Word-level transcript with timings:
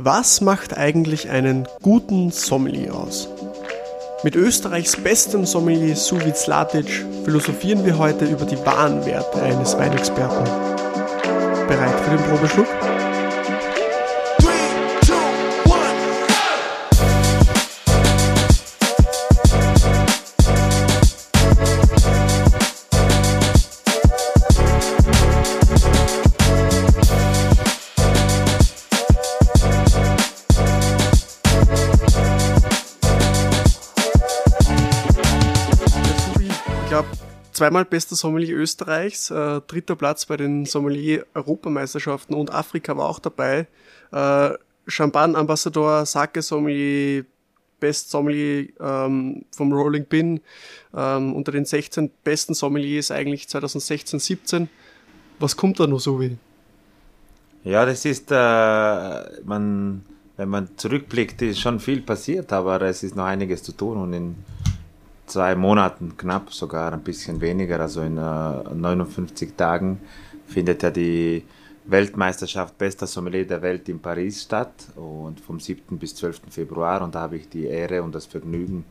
Was 0.00 0.40
macht 0.40 0.76
eigentlich 0.76 1.28
einen 1.28 1.66
guten 1.82 2.30
Sommelier 2.30 2.94
aus? 2.94 3.28
Mit 4.22 4.36
Österreichs 4.36 4.94
bestem 4.94 5.44
Sommelier 5.44 5.96
Suvi 5.96 6.32
Zlatic 6.32 7.04
philosophieren 7.24 7.84
wir 7.84 7.98
heute 7.98 8.24
über 8.26 8.44
die 8.44 8.64
wahren 8.64 9.04
Werte 9.04 9.42
eines 9.42 9.76
Weinexperten. 9.76 10.44
Bereit 11.66 11.98
für 11.98 12.10
den 12.16 12.24
Probeschluck? 12.26 12.77
Zweimal 37.58 37.84
bester 37.84 38.14
Sommelier 38.14 38.56
Österreichs, 38.56 39.30
äh, 39.30 39.60
dritter 39.66 39.96
Platz 39.96 40.26
bei 40.26 40.36
den 40.36 40.64
Sommelier-Europameisterschaften 40.64 42.34
und 42.34 42.54
Afrika 42.54 42.96
war 42.96 43.08
auch 43.08 43.18
dabei. 43.18 43.66
Äh, 44.12 44.50
Champagne-Ambassador, 44.86 46.06
Sake-Sommelier, 46.06 47.24
Best 47.80 48.10
Sommelier 48.10 48.68
ähm, 48.80 49.44
vom 49.50 49.72
Rolling 49.72 50.04
Pin, 50.04 50.40
ähm, 50.96 51.34
unter 51.34 51.50
den 51.50 51.64
16 51.64 52.10
besten 52.22 52.54
Sommeliers 52.54 53.10
eigentlich 53.10 53.48
2016, 53.48 54.20
17. 54.20 54.68
Was 55.40 55.56
kommt 55.56 55.80
da 55.80 55.88
noch 55.88 56.00
so 56.00 56.20
wie? 56.20 56.36
Ja, 57.64 57.84
das 57.84 58.04
ist, 58.04 58.30
äh, 58.30 58.34
man, 59.44 60.04
wenn 60.36 60.48
man 60.48 60.68
zurückblickt, 60.76 61.42
ist 61.42 61.58
schon 61.58 61.80
viel 61.80 62.02
passiert, 62.02 62.52
aber 62.52 62.80
es 62.82 63.02
ist 63.02 63.16
noch 63.16 63.24
einiges 63.24 63.64
zu 63.64 63.72
tun 63.72 63.96
und 63.98 64.12
in 64.12 64.36
zwei 65.28 65.54
Monaten 65.54 66.16
knapp, 66.16 66.52
sogar 66.52 66.92
ein 66.92 67.02
bisschen 67.02 67.40
weniger, 67.40 67.80
also 67.80 68.02
in 68.02 68.16
äh, 68.16 68.74
59 68.74 69.54
Tagen 69.56 70.00
findet 70.46 70.82
ja 70.82 70.90
die 70.90 71.44
Weltmeisterschaft 71.84 72.76
Bester 72.76 73.06
Sommelier 73.06 73.46
der 73.46 73.62
Welt 73.62 73.88
in 73.88 74.00
Paris 74.00 74.42
statt 74.42 74.72
und 74.96 75.40
vom 75.40 75.60
7. 75.60 75.98
bis 75.98 76.14
12. 76.16 76.42
Februar 76.50 77.02
und 77.02 77.14
da 77.14 77.20
habe 77.20 77.36
ich 77.36 77.48
die 77.48 77.66
Ehre 77.66 78.02
und 78.02 78.14
das 78.14 78.26
Vergnügen, 78.26 78.84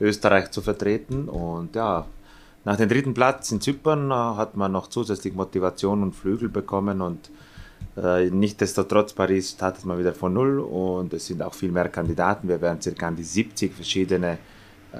Österreich 0.00 0.50
zu 0.50 0.62
vertreten 0.62 1.28
und 1.28 1.76
ja, 1.76 2.06
nach 2.64 2.76
dem 2.76 2.88
dritten 2.88 3.14
Platz 3.14 3.50
in 3.52 3.60
Zypern 3.60 4.10
äh, 4.10 4.14
hat 4.14 4.56
man 4.56 4.72
noch 4.72 4.88
zusätzlich 4.88 5.34
Motivation 5.34 6.02
und 6.02 6.14
Flügel 6.14 6.48
bekommen 6.48 7.00
und 7.00 7.30
äh, 7.96 8.30
Nichtsdestotrotz, 8.30 9.12
Paris 9.12 9.50
startet 9.50 9.84
man 9.84 9.98
wieder 9.98 10.14
von 10.14 10.32
Null 10.32 10.60
und 10.60 11.12
es 11.12 11.26
sind 11.26 11.42
auch 11.42 11.54
viel 11.54 11.70
mehr 11.70 11.88
Kandidaten. 11.88 12.48
Wir 12.48 12.60
werden 12.60 12.80
circa 12.80 13.08
an 13.08 13.16
die 13.16 13.24
70 13.24 13.74
verschiedene 13.74 14.38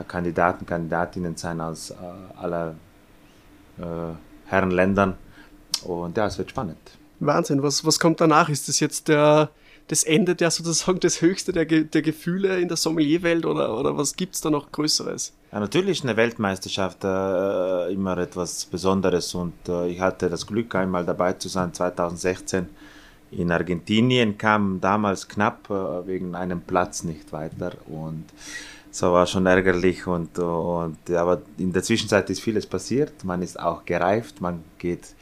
Kandidaten, 0.09 0.67
Kandidatinnen 0.67 1.37
sein 1.37 1.61
aus 1.61 1.91
äh, 1.91 1.95
aller 2.41 2.75
äh, 3.79 3.83
Herrenländern. 4.47 5.17
Und 5.85 6.17
ja, 6.17 6.27
es 6.27 6.39
wird 6.39 6.51
spannend. 6.51 6.79
Wahnsinn, 7.21 7.63
was, 7.63 7.85
was 7.85 7.99
kommt 7.99 8.21
danach? 8.21 8.49
Ist 8.49 8.69
das 8.69 8.81
jetzt 8.81 9.09
der, 9.09 9.51
das 9.89 10.05
Ende 10.05 10.35
der 10.35 10.51
sozusagen 10.51 11.01
das 11.01 11.21
Höchste 11.21 11.53
der, 11.53 11.65
der 11.65 12.03
Gefühle 12.03 12.61
in 12.61 12.69
der 12.69 12.77
Sommelierwelt 12.77 13.47
oder, 13.47 13.79
oder 13.79 13.97
was 13.97 14.17
gibt 14.17 14.35
es 14.35 14.41
da 14.41 14.51
noch 14.51 14.73
Größeres? 14.73 15.33
Ja, 15.53 15.61
natürlich 15.61 15.99
ist 15.99 16.05
eine 16.05 16.17
Weltmeisterschaft 16.17 17.05
äh, 17.05 17.93
immer 17.93 18.17
etwas 18.19 18.65
Besonderes 18.67 19.35
und 19.35 19.55
äh, 19.69 19.89
ich 19.89 20.01
hatte 20.01 20.29
das 20.29 20.47
Glück, 20.47 20.75
einmal 20.75 21.05
dabei 21.05 21.35
zu 21.35 21.49
sein, 21.49 21.73
2016 21.73 22.69
in 23.31 23.51
Argentinien, 23.51 24.37
kam 24.37 24.81
damals 24.81 25.29
knapp 25.29 25.71
äh, 25.71 26.07
wegen 26.07 26.35
einem 26.35 26.61
Platz 26.61 27.05
nicht 27.05 27.33
weiter 27.33 27.73
und 27.87 28.25
so 28.93 29.11
war 29.11 29.27
schon 29.27 29.47
ärgerlich 29.47 30.07
und, 30.07 30.39
und 30.39 31.11
aber 31.11 31.41
in 31.57 31.73
der 31.73 31.83
Zwischenzeit 31.83 32.29
ist 32.29 32.43
vieles 32.43 32.67
passiert. 32.67 33.25
Man 33.25 33.41
ist 33.41 33.59
auch 33.59 33.87
gereift, 33.87 34.43
man 34.43 34.63
geht 34.79 35.15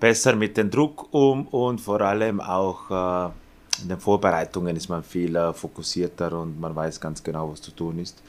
besser 0.00 0.34
mit 0.34 0.56
dem 0.56 0.68
Druck 0.68 1.06
um 1.12 1.46
und 1.46 1.80
vor 1.80 2.00
allem 2.00 2.40
auch 2.40 2.90
äh, 2.90 3.30
in 3.82 3.88
den 3.88 4.00
Vorbereitungen 4.00 4.74
ist 4.74 4.88
man 4.88 5.04
viel 5.04 5.36
äh, 5.36 5.52
fokussierter 5.52 6.32
und 6.40 6.60
man 6.60 6.74
weiß 6.74 7.00
ganz 7.00 7.22
genau, 7.22 7.52
was 7.52 7.62
zu 7.62 7.70
tun 7.70 8.00
ist. 8.00 8.20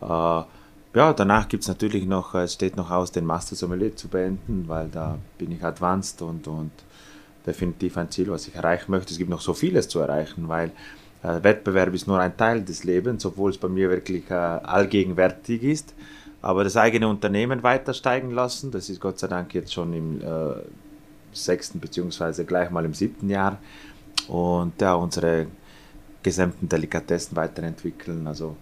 Äh, 0.00 0.06
ja, 0.06 1.12
danach 1.12 1.48
gibt 1.48 1.62
es 1.62 1.68
natürlich 1.68 2.04
noch, 2.04 2.34
es 2.34 2.54
steht 2.54 2.76
noch 2.76 2.90
aus, 2.90 3.12
den 3.12 3.24
Master 3.24 3.54
Sommelier 3.54 3.94
zu 3.94 4.08
beenden, 4.08 4.64
weil 4.66 4.88
da 4.88 5.16
bin 5.38 5.52
ich 5.52 5.62
advanced 5.62 6.22
und, 6.22 6.48
und 6.48 6.72
definitiv 7.46 7.96
ein 7.96 8.10
Ziel, 8.10 8.32
was 8.32 8.48
ich 8.48 8.56
erreichen 8.56 8.90
möchte. 8.90 9.12
Es 9.12 9.18
gibt 9.18 9.30
noch 9.30 9.40
so 9.40 9.54
vieles 9.54 9.86
zu 9.86 10.00
erreichen, 10.00 10.48
weil 10.48 10.68
äh, 10.68 10.72
Wettbewerb 11.24 11.94
ist 11.94 12.06
nur 12.06 12.20
ein 12.20 12.36
Teil 12.36 12.62
des 12.62 12.84
Lebens, 12.84 13.24
obwohl 13.24 13.50
es 13.50 13.58
bei 13.58 13.68
mir 13.68 13.88
wirklich 13.90 14.30
äh, 14.30 14.34
allgegenwärtig 14.34 15.62
ist. 15.62 15.94
Aber 16.42 16.64
das 16.64 16.76
eigene 16.76 17.08
Unternehmen 17.08 17.62
weiter 17.62 17.94
steigen 17.94 18.30
lassen, 18.30 18.70
das 18.70 18.90
ist 18.90 19.00
Gott 19.00 19.18
sei 19.18 19.28
Dank 19.28 19.54
jetzt 19.54 19.72
schon 19.72 19.94
im 19.94 20.20
äh, 20.20 20.56
sechsten 21.32 21.80
beziehungsweise 21.80 22.44
gleich 22.44 22.70
mal 22.70 22.84
im 22.84 22.92
siebten 22.92 23.30
Jahr. 23.30 23.58
Und 24.28 24.80
ja, 24.80 24.94
unsere 24.94 25.46
gesamten 26.22 26.68
Delikatessen 26.68 27.36
weiterentwickeln. 27.36 28.26
Also 28.26 28.56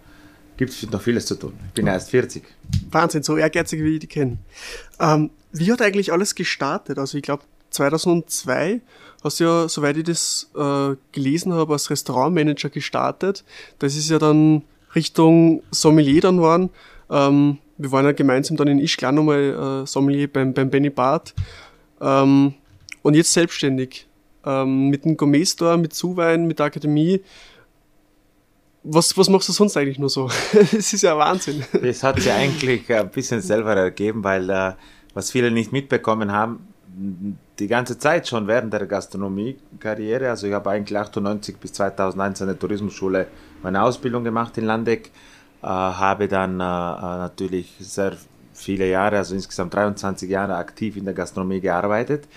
gibt 0.55 0.71
es 0.71 0.89
noch 0.89 1.01
vieles 1.01 1.25
zu 1.25 1.35
tun. 1.35 1.53
Ich 1.67 1.73
bin 1.73 1.87
erst 1.87 2.09
40. 2.11 2.43
Wahnsinn, 2.91 3.23
so 3.23 3.35
ehrgeizig 3.37 3.83
wie 3.83 3.95
ich 3.95 3.99
die 3.99 4.07
kenne. 4.07 4.37
Ähm, 4.99 5.31
wie 5.51 5.71
hat 5.71 5.81
eigentlich 5.81 6.11
alles 6.11 6.35
gestartet? 6.35 6.97
Also 6.97 7.17
ich 7.17 7.23
glaube, 7.23 7.43
2002 7.73 8.81
hast 9.23 9.39
du 9.39 9.43
ja, 9.45 9.67
soweit 9.69 9.97
ich 9.97 10.03
das 10.03 10.49
äh, 10.55 10.95
gelesen 11.11 11.53
habe, 11.53 11.73
als 11.73 11.89
Restaurantmanager 11.89 12.69
gestartet. 12.69 13.43
Das 13.79 13.95
ist 13.95 14.09
ja 14.09 14.19
dann 14.19 14.63
Richtung 14.95 15.63
Sommelier 15.71 16.21
dann 16.21 16.41
waren. 16.41 16.69
Ähm, 17.09 17.57
wir 17.77 17.91
waren 17.91 18.05
ja 18.05 18.11
gemeinsam 18.11 18.57
dann 18.57 18.67
in 18.67 18.79
Ischgl 18.79 19.11
nochmal 19.11 19.83
äh, 19.83 19.87
Sommelier 19.87 20.27
beim, 20.27 20.53
beim 20.53 20.69
Benny 20.69 20.89
Barth. 20.89 21.33
Ähm, 22.01 22.53
und 23.01 23.15
jetzt 23.15 23.33
selbstständig. 23.33 24.07
Ähm, 24.45 24.89
mit 24.89 25.05
dem 25.05 25.15
Gourmet 25.15 25.45
Store, 25.45 25.77
mit 25.77 25.93
Zuwein, 25.93 26.45
mit 26.47 26.59
der 26.59 26.67
Akademie. 26.67 27.21
Was, 28.83 29.17
was 29.17 29.29
machst 29.29 29.47
du 29.47 29.53
sonst 29.53 29.77
eigentlich 29.77 29.99
nur 29.99 30.09
so? 30.09 30.29
Es 30.53 30.91
ist 30.91 31.01
ja 31.01 31.17
Wahnsinn. 31.17 31.63
Das 31.81 32.03
hat 32.03 32.19
sich 32.19 32.29
eigentlich 32.29 32.93
ein 32.93 33.09
bisschen 33.09 33.41
selber 33.41 33.73
ergeben, 33.75 34.23
weil 34.23 34.49
äh, 34.49 34.73
was 35.13 35.31
viele 35.31 35.49
nicht 35.49 35.71
mitbekommen 35.71 36.33
haben, 36.33 36.67
die 37.59 37.67
ganze 37.67 37.97
Zeit 37.97 38.27
schon 38.27 38.47
während 38.47 38.73
der 38.73 38.85
Gastronomiekarriere. 38.85 40.29
Also 40.29 40.47
ich 40.47 40.53
habe 40.53 40.69
eigentlich 40.69 40.97
98 40.97 41.57
bis 41.57 41.73
2001 41.73 42.41
an 42.41 42.47
der 42.47 42.59
Tourismusschule 42.59 43.27
meine 43.61 43.81
Ausbildung 43.81 44.23
gemacht 44.23 44.57
in 44.57 44.65
Landeck, 44.65 45.11
äh, 45.61 45.67
habe 45.67 46.27
dann 46.27 46.59
äh, 46.59 46.63
äh 46.63 47.17
natürlich 47.17 47.75
sehr 47.79 48.13
viele 48.53 48.89
Jahre, 48.89 49.17
also 49.17 49.33
insgesamt 49.33 49.73
23 49.73 50.29
Jahre 50.29 50.55
aktiv 50.55 50.97
in 50.97 51.05
der 51.05 51.13
Gastronomie 51.13 51.59
gearbeitet 51.59 52.27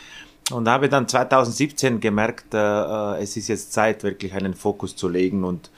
und 0.52 0.68
habe 0.68 0.88
dann 0.88 1.08
2017 1.08 2.00
gemerkt, 2.00 2.54
äh, 2.54 2.58
äh, 2.58 3.22
es 3.22 3.36
ist 3.36 3.48
jetzt 3.48 3.72
Zeit, 3.72 4.02
wirklich 4.02 4.32
einen 4.34 4.54
Fokus 4.54 4.96
zu 4.96 5.08
legen 5.08 5.44
und 5.44 5.70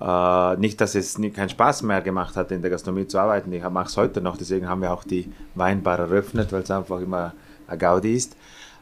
äh, 0.00 0.56
nicht, 0.56 0.80
dass 0.80 0.94
es 0.94 1.18
nie, 1.18 1.30
keinen 1.30 1.48
Spaß 1.48 1.82
mehr 1.82 2.00
gemacht 2.00 2.36
hat, 2.36 2.50
in 2.52 2.62
der 2.62 2.70
Gastronomie 2.70 3.06
zu 3.06 3.18
arbeiten. 3.18 3.52
Ich 3.52 3.68
mache 3.68 3.88
es 3.88 3.96
heute 3.96 4.20
noch, 4.20 4.36
deswegen 4.36 4.68
haben 4.68 4.82
wir 4.82 4.92
auch 4.92 5.04
die 5.04 5.32
Weinbar 5.54 5.98
eröffnet, 5.98 6.52
weil 6.52 6.62
es 6.62 6.70
einfach 6.70 7.00
immer 7.00 7.32
Gaudi 7.76 8.14
ist. 8.14 8.36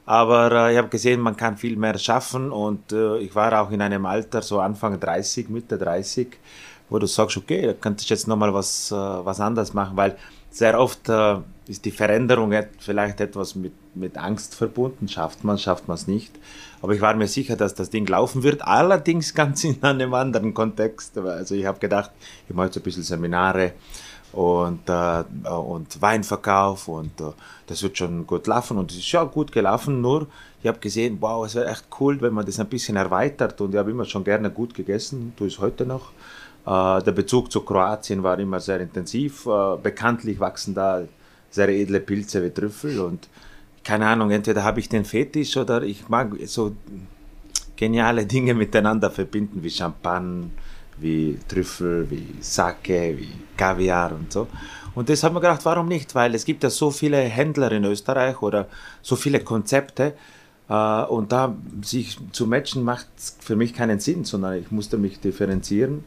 Aber 0.06 0.50
äh, 0.50 0.72
ich 0.72 0.78
habe 0.78 0.88
gesehen, 0.88 1.20
man 1.20 1.36
kann 1.36 1.56
viel 1.56 1.76
mehr 1.76 1.98
schaffen 1.98 2.50
und 2.50 2.92
äh, 2.92 3.18
ich 3.18 3.34
war 3.34 3.60
auch 3.60 3.70
in 3.70 3.82
einem 3.82 4.06
Alter, 4.06 4.42
so 4.42 4.60
Anfang 4.60 4.98
30, 4.98 5.48
Mitte 5.48 5.78
30, 5.78 6.36
wo 6.88 6.98
du 6.98 7.06
sagst, 7.06 7.36
okay, 7.36 7.66
da 7.66 7.72
könnte 7.74 8.02
ich 8.02 8.10
jetzt 8.10 8.26
nochmal 8.26 8.52
was, 8.52 8.90
äh, 8.90 8.94
was 8.94 9.40
anderes 9.40 9.72
machen, 9.72 9.96
weil 9.96 10.16
sehr 10.50 10.78
oft 10.80 11.08
äh, 11.08 11.36
ist 11.68 11.84
die 11.84 11.92
Veränderung 11.92 12.52
vielleicht 12.78 13.20
etwas 13.20 13.54
mit, 13.54 13.72
mit 13.94 14.18
Angst 14.18 14.56
verbunden. 14.56 15.06
Schafft 15.06 15.44
man, 15.44 15.58
schafft 15.58 15.86
man 15.86 15.94
es 15.94 16.08
nicht. 16.08 16.32
Aber 16.82 16.92
ich 16.92 17.00
war 17.00 17.14
mir 17.14 17.28
sicher, 17.28 17.54
dass 17.54 17.74
das 17.74 17.90
Ding 17.90 18.06
laufen 18.06 18.42
wird, 18.42 18.62
allerdings 18.62 19.34
ganz 19.36 19.62
in 19.62 19.80
einem 19.82 20.12
anderen 20.14 20.52
Kontext. 20.52 21.16
Also 21.18 21.54
ich 21.54 21.66
habe 21.66 21.78
gedacht, 21.78 22.10
ich 22.48 22.54
mache 22.54 22.66
jetzt 22.66 22.76
ein 22.76 22.82
bisschen 22.82 23.04
Seminare, 23.04 23.72
und, 24.32 24.88
äh, 24.88 25.24
und 25.48 26.00
Weinverkauf 26.00 26.88
und 26.88 27.20
äh, 27.20 27.32
das 27.66 27.82
wird 27.82 27.98
schon 27.98 28.26
gut 28.26 28.46
laufen. 28.46 28.78
Und 28.78 28.90
es 28.90 28.98
ist 28.98 29.12
ja 29.12 29.24
gut 29.24 29.52
gelaufen, 29.52 30.00
nur 30.00 30.26
ich 30.62 30.68
habe 30.68 30.78
gesehen, 30.78 31.18
wow, 31.20 31.46
es 31.46 31.54
wäre 31.54 31.70
echt 31.70 31.86
cool, 32.00 32.20
wenn 32.20 32.34
man 32.34 32.44
das 32.44 32.60
ein 32.60 32.68
bisschen 32.68 32.96
erweitert. 32.96 33.60
Und 33.60 33.72
ich 33.72 33.78
habe 33.78 33.90
immer 33.90 34.04
schon 34.04 34.24
gerne 34.24 34.50
gut 34.50 34.74
gegessen, 34.74 35.32
tue 35.36 35.48
es 35.48 35.58
heute 35.58 35.86
noch. 35.86 36.10
Äh, 36.66 37.02
der 37.02 37.12
Bezug 37.12 37.50
zu 37.50 37.62
Kroatien 37.62 38.22
war 38.22 38.38
immer 38.38 38.60
sehr 38.60 38.80
intensiv, 38.80 39.46
äh, 39.46 39.76
bekanntlich 39.82 40.38
wachsen 40.38 40.74
da 40.74 41.02
sehr 41.50 41.68
edle 41.68 42.00
Pilze 42.00 42.42
wie 42.44 42.50
Trüffel 42.50 43.00
und 43.00 43.28
keine 43.82 44.06
Ahnung, 44.06 44.30
entweder 44.30 44.62
habe 44.62 44.78
ich 44.78 44.88
den 44.88 45.04
Fetisch 45.04 45.56
oder 45.56 45.82
ich 45.82 46.08
mag 46.08 46.32
so 46.44 46.76
geniale 47.76 48.26
Dinge 48.26 48.54
miteinander 48.54 49.10
verbinden 49.10 49.62
wie 49.62 49.70
Champagne, 49.70 50.50
wie 51.00 51.38
Trüffel, 51.48 52.08
wie 52.10 52.34
Sake, 52.40 53.16
wie 53.16 53.32
Kaviar 53.56 54.12
und 54.12 54.32
so. 54.32 54.46
Und 54.94 55.08
das 55.08 55.22
haben 55.22 55.34
wir 55.34 55.40
gedacht, 55.40 55.64
warum 55.64 55.88
nicht? 55.88 56.14
Weil 56.14 56.34
es 56.34 56.44
gibt 56.44 56.62
ja 56.62 56.70
so 56.70 56.90
viele 56.90 57.18
Händler 57.18 57.70
in 57.72 57.84
Österreich 57.84 58.42
oder 58.42 58.66
so 59.02 59.16
viele 59.16 59.40
Konzepte. 59.40 60.14
Äh, 60.68 61.02
und 61.04 61.32
da 61.32 61.54
sich 61.82 62.18
zu 62.32 62.46
matchen 62.46 62.82
macht 62.82 63.08
für 63.40 63.56
mich 63.56 63.74
keinen 63.74 64.00
Sinn, 64.00 64.24
sondern 64.24 64.54
ich 64.54 64.70
musste 64.70 64.98
mich 64.98 65.20
differenzieren. 65.20 66.04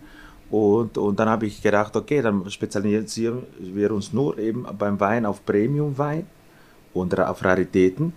Und, 0.50 0.98
und 0.98 1.20
dann 1.20 1.30
habe 1.30 1.48
ich 1.48 1.62
gedacht, 1.62 1.96
okay, 1.96 2.22
dann 2.22 2.50
spezialisieren 2.50 3.44
wir 3.60 3.92
uns 3.92 4.14
nur 4.14 4.38
eben 4.38 4.66
beim 4.78 5.00
Wein 5.00 5.26
auf 5.26 5.46
Premium-Wein 5.46 6.28
und 6.94 7.20
auf 7.20 7.44
Raritäten 7.44 8.14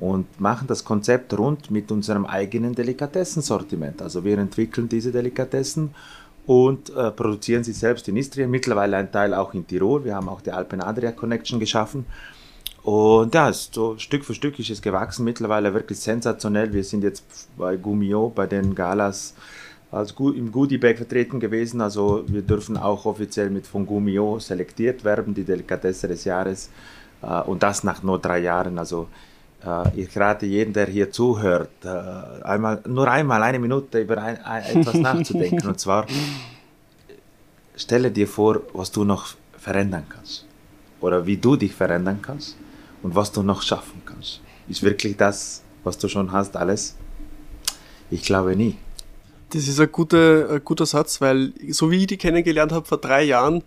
und 0.00 0.40
machen 0.40 0.66
das 0.66 0.84
Konzept 0.84 1.36
rund 1.38 1.70
mit 1.70 1.90
unserem 1.92 2.26
eigenen 2.26 2.74
Delikatessensortiment. 2.74 4.02
Also 4.02 4.24
wir 4.24 4.38
entwickeln 4.38 4.88
diese 4.88 5.12
Delikatessen 5.12 5.94
und 6.46 6.90
äh, 6.90 7.10
produzieren 7.10 7.64
sie 7.64 7.72
selbst 7.72 8.08
in 8.08 8.16
Istrien, 8.16 8.50
mittlerweile 8.50 8.96
ein 8.96 9.10
Teil 9.10 9.32
auch 9.34 9.54
in 9.54 9.66
Tirol. 9.66 10.04
Wir 10.04 10.14
haben 10.14 10.28
auch 10.28 10.40
die 10.40 10.52
Alpen 10.52 10.80
Adria 10.80 11.12
Connection 11.12 11.58
geschaffen. 11.58 12.04
Und 12.82 13.34
ja, 13.34 13.50
so 13.50 13.96
Stück 13.96 14.26
für 14.26 14.34
Stück 14.34 14.58
ist 14.58 14.68
es 14.68 14.82
gewachsen, 14.82 15.24
mittlerweile 15.24 15.72
wirklich 15.72 15.98
sensationell. 16.00 16.72
Wir 16.74 16.84
sind 16.84 17.02
jetzt 17.02 17.24
bei 17.56 17.76
Gumio, 17.76 18.28
bei 18.28 18.46
den 18.46 18.74
Galas 18.74 19.34
als 19.90 20.10
im 20.18 20.52
Goodiebag 20.52 20.96
vertreten 20.96 21.40
gewesen. 21.40 21.80
Also 21.80 22.24
wir 22.26 22.42
dürfen 22.42 22.76
auch 22.76 23.06
offiziell 23.06 23.48
mit 23.48 23.66
von 23.66 23.86
Gumio 23.86 24.38
selektiert 24.38 25.04
werden, 25.04 25.32
die 25.32 25.44
Delikatesse 25.44 26.08
des 26.08 26.24
Jahres. 26.24 26.68
Äh, 27.22 27.40
und 27.42 27.62
das 27.62 27.84
nach 27.84 28.02
nur 28.02 28.18
drei 28.18 28.40
Jahren. 28.40 28.78
Also 28.78 29.08
ich 29.94 30.16
rate 30.16 30.46
jeden, 30.46 30.72
der 30.72 30.86
hier 30.86 31.10
zuhört, 31.10 31.70
äh, 31.84 31.88
einmal, 32.42 32.82
nur 32.86 33.08
einmal 33.10 33.42
eine 33.42 33.58
Minute 33.58 34.00
über 34.00 34.18
ein, 34.22 34.36
etwas 34.36 34.94
nachzudenken. 34.94 35.66
Und 35.66 35.80
zwar, 35.80 36.06
stelle 37.76 38.10
dir 38.10 38.28
vor, 38.28 38.60
was 38.72 38.90
du 38.90 39.04
noch 39.04 39.34
verändern 39.56 40.04
kannst. 40.08 40.46
Oder 41.00 41.26
wie 41.26 41.36
du 41.36 41.56
dich 41.56 41.74
verändern 41.74 42.20
kannst 42.22 42.56
und 43.02 43.14
was 43.14 43.32
du 43.32 43.42
noch 43.42 43.62
schaffen 43.62 44.02
kannst. 44.04 44.40
Ist 44.68 44.82
wirklich 44.82 45.16
das, 45.16 45.62
was 45.82 45.98
du 45.98 46.08
schon 46.08 46.32
hast, 46.32 46.56
alles? 46.56 46.96
Ich 48.10 48.22
glaube 48.22 48.56
nie. 48.56 48.76
Das 49.50 49.68
ist 49.68 49.78
ein 49.78 49.92
guter, 49.92 50.50
ein 50.50 50.64
guter 50.64 50.86
Satz, 50.86 51.20
weil 51.20 51.52
so 51.70 51.90
wie 51.90 52.00
ich 52.00 52.06
die 52.06 52.16
kennengelernt 52.16 52.72
habe 52.72 52.86
vor 52.86 52.98
drei 52.98 53.22
Jahren, 53.22 53.62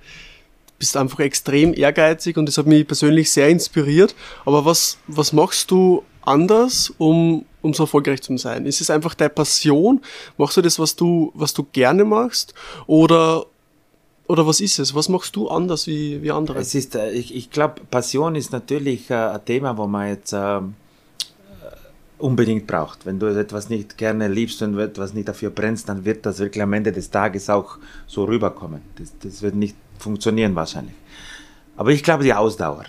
bist 0.79 0.95
einfach 0.97 1.19
extrem 1.19 1.74
ehrgeizig 1.74 2.38
und 2.38 2.45
das 2.45 2.57
hat 2.57 2.68
mich 2.68 2.88
persönlich 2.88 3.31
sehr 3.31 3.50
inspiriert. 3.50 4.15
Aber 4.45 4.65
was, 4.65 4.97
was 5.07 5.33
machst 5.33 5.71
du 5.71 6.03
anders, 6.21 6.94
um, 6.97 7.45
um 7.62 7.74
so 7.74 7.83
erfolgreich 7.83 8.21
zu 8.21 8.38
sein? 8.38 8.65
Ist 8.65 8.81
es 8.81 8.89
einfach 8.89 9.15
deine 9.15 9.29
Passion? 9.29 10.01
Machst 10.38 10.57
du 10.57 10.62
das, 10.62 10.77
was 10.77 10.95
du, 10.95 11.31
was 11.33 11.53
du 11.53 11.63
gerne 11.71 12.03
machst? 12.03 12.53
Oder, 12.85 13.45
oder 14.27 14.45
was 14.45 14.59
ist 14.59 14.77
es? 14.79 14.94
Was 14.94 15.09
machst 15.09 15.35
du 15.35 15.47
anders 15.47 15.88
wie, 15.88 16.21
wie 16.21 16.31
andere? 16.31 16.59
Es 16.59 16.75
ist, 16.75 16.95
äh, 16.95 17.12
ich, 17.12 17.33
ich 17.35 17.50
glaube, 17.50 17.81
Passion 17.89 18.35
ist 18.35 18.51
natürlich 18.51 19.09
äh, 19.09 19.15
ein 19.15 19.45
Thema, 19.45 19.77
wo 19.77 19.88
man 19.88 20.09
jetzt 20.09 20.33
ähm, 20.33 20.75
unbedingt 22.19 22.68
braucht. 22.68 23.06
Wenn 23.06 23.19
du 23.19 23.27
etwas 23.27 23.69
nicht 23.69 23.97
gerne 23.97 24.27
liebst 24.27 24.62
und 24.62 24.77
etwas 24.79 25.13
nicht 25.13 25.27
dafür 25.27 25.50
brennst, 25.50 25.88
dann 25.89 26.03
wird 26.06 26.25
das 26.25 26.39
wirklich 26.39 26.62
am 26.63 26.74
Ende 26.74 26.91
des 26.91 27.09
Tages 27.09 27.50
auch 27.50 27.77
so 28.07 28.25
rüberkommen. 28.25 28.81
Das, 28.97 29.13
das 29.21 29.41
wird 29.41 29.56
nicht 29.56 29.75
funktionieren 30.00 30.56
wahrscheinlich. 30.56 30.96
Aber 31.76 31.92
ich 31.92 32.04
glaube, 32.04 32.24
die 32.24 32.34
Ausdauer. 32.34 32.86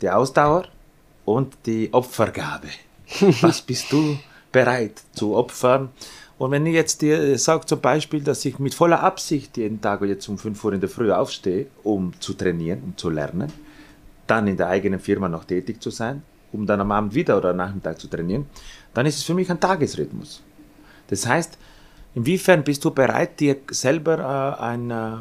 Die 0.00 0.10
Ausdauer 0.10 0.66
und 1.24 1.54
die 1.66 1.88
Opfergabe. 1.92 2.68
Was 3.40 3.62
bist 3.62 3.90
du 3.92 4.18
bereit 4.52 5.02
zu 5.12 5.34
opfern? 5.34 5.90
Und 6.38 6.52
wenn 6.52 6.66
ich 6.66 6.74
jetzt 6.74 7.02
dir 7.02 7.36
sage 7.36 7.66
zum 7.66 7.80
Beispiel, 7.80 8.22
dass 8.22 8.44
ich 8.44 8.58
mit 8.60 8.74
voller 8.74 9.02
Absicht 9.02 9.56
jeden 9.56 9.80
Tag 9.80 10.02
jetzt 10.02 10.28
um 10.28 10.38
5 10.38 10.64
Uhr 10.64 10.72
in 10.72 10.80
der 10.80 10.88
Früh 10.88 11.10
aufstehe, 11.10 11.66
um 11.82 12.12
zu 12.20 12.34
trainieren, 12.34 12.82
um 12.84 12.96
zu 12.96 13.10
lernen, 13.10 13.52
dann 14.28 14.46
in 14.46 14.56
der 14.56 14.68
eigenen 14.68 15.00
Firma 15.00 15.28
noch 15.28 15.44
tätig 15.44 15.82
zu 15.82 15.90
sein, 15.90 16.22
um 16.52 16.64
dann 16.64 16.80
am 16.80 16.92
Abend 16.92 17.14
wieder 17.14 17.36
oder 17.36 17.50
am 17.50 17.56
Nachmittag 17.56 17.98
zu 17.98 18.08
trainieren, 18.08 18.46
dann 18.94 19.06
ist 19.06 19.16
es 19.16 19.24
für 19.24 19.34
mich 19.34 19.50
ein 19.50 19.58
Tagesrhythmus. 19.58 20.42
Das 21.08 21.26
heißt, 21.26 21.58
inwiefern 22.14 22.62
bist 22.62 22.84
du 22.84 22.92
bereit, 22.92 23.40
dir 23.40 23.56
selber 23.70 24.18
äh, 24.18 24.62
ein, 24.62 24.90
äh, 24.90 25.16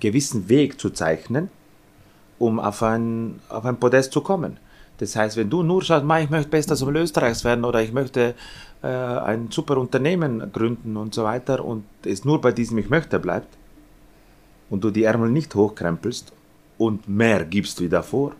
gewissen 0.00 0.48
Weg 0.48 0.80
zu 0.80 0.90
zeichnen, 0.90 1.50
um 2.38 2.58
auf 2.60 2.82
ein, 2.82 3.40
auf 3.48 3.64
ein 3.64 3.78
Podest 3.78 4.12
zu 4.12 4.20
kommen. 4.20 4.58
Das 4.98 5.16
heißt, 5.16 5.36
wenn 5.36 5.50
du 5.50 5.62
nur 5.62 5.82
schaust, 5.82 6.04
ich 6.04 6.30
möchte 6.30 6.48
bester 6.48 6.76
Sommelier 6.76 7.02
Österreichs 7.02 7.44
werden 7.44 7.64
oder 7.64 7.82
ich 7.82 7.92
möchte 7.92 8.34
äh, 8.82 8.86
ein 8.86 9.50
super 9.50 9.76
Unternehmen 9.78 10.52
gründen 10.52 10.96
und 10.96 11.14
so 11.14 11.24
weiter 11.24 11.64
und 11.64 11.84
es 12.04 12.24
nur 12.24 12.40
bei 12.40 12.52
diesem 12.52 12.78
Ich 12.78 12.88
möchte 12.88 13.18
bleibt 13.18 13.56
und 14.70 14.84
du 14.84 14.90
die 14.90 15.04
Ärmel 15.04 15.30
nicht 15.30 15.54
hochkrempelst 15.54 16.32
und 16.78 17.08
mehr 17.08 17.44
gibst 17.44 17.80
wie 17.80 17.88
davor, 17.88 18.32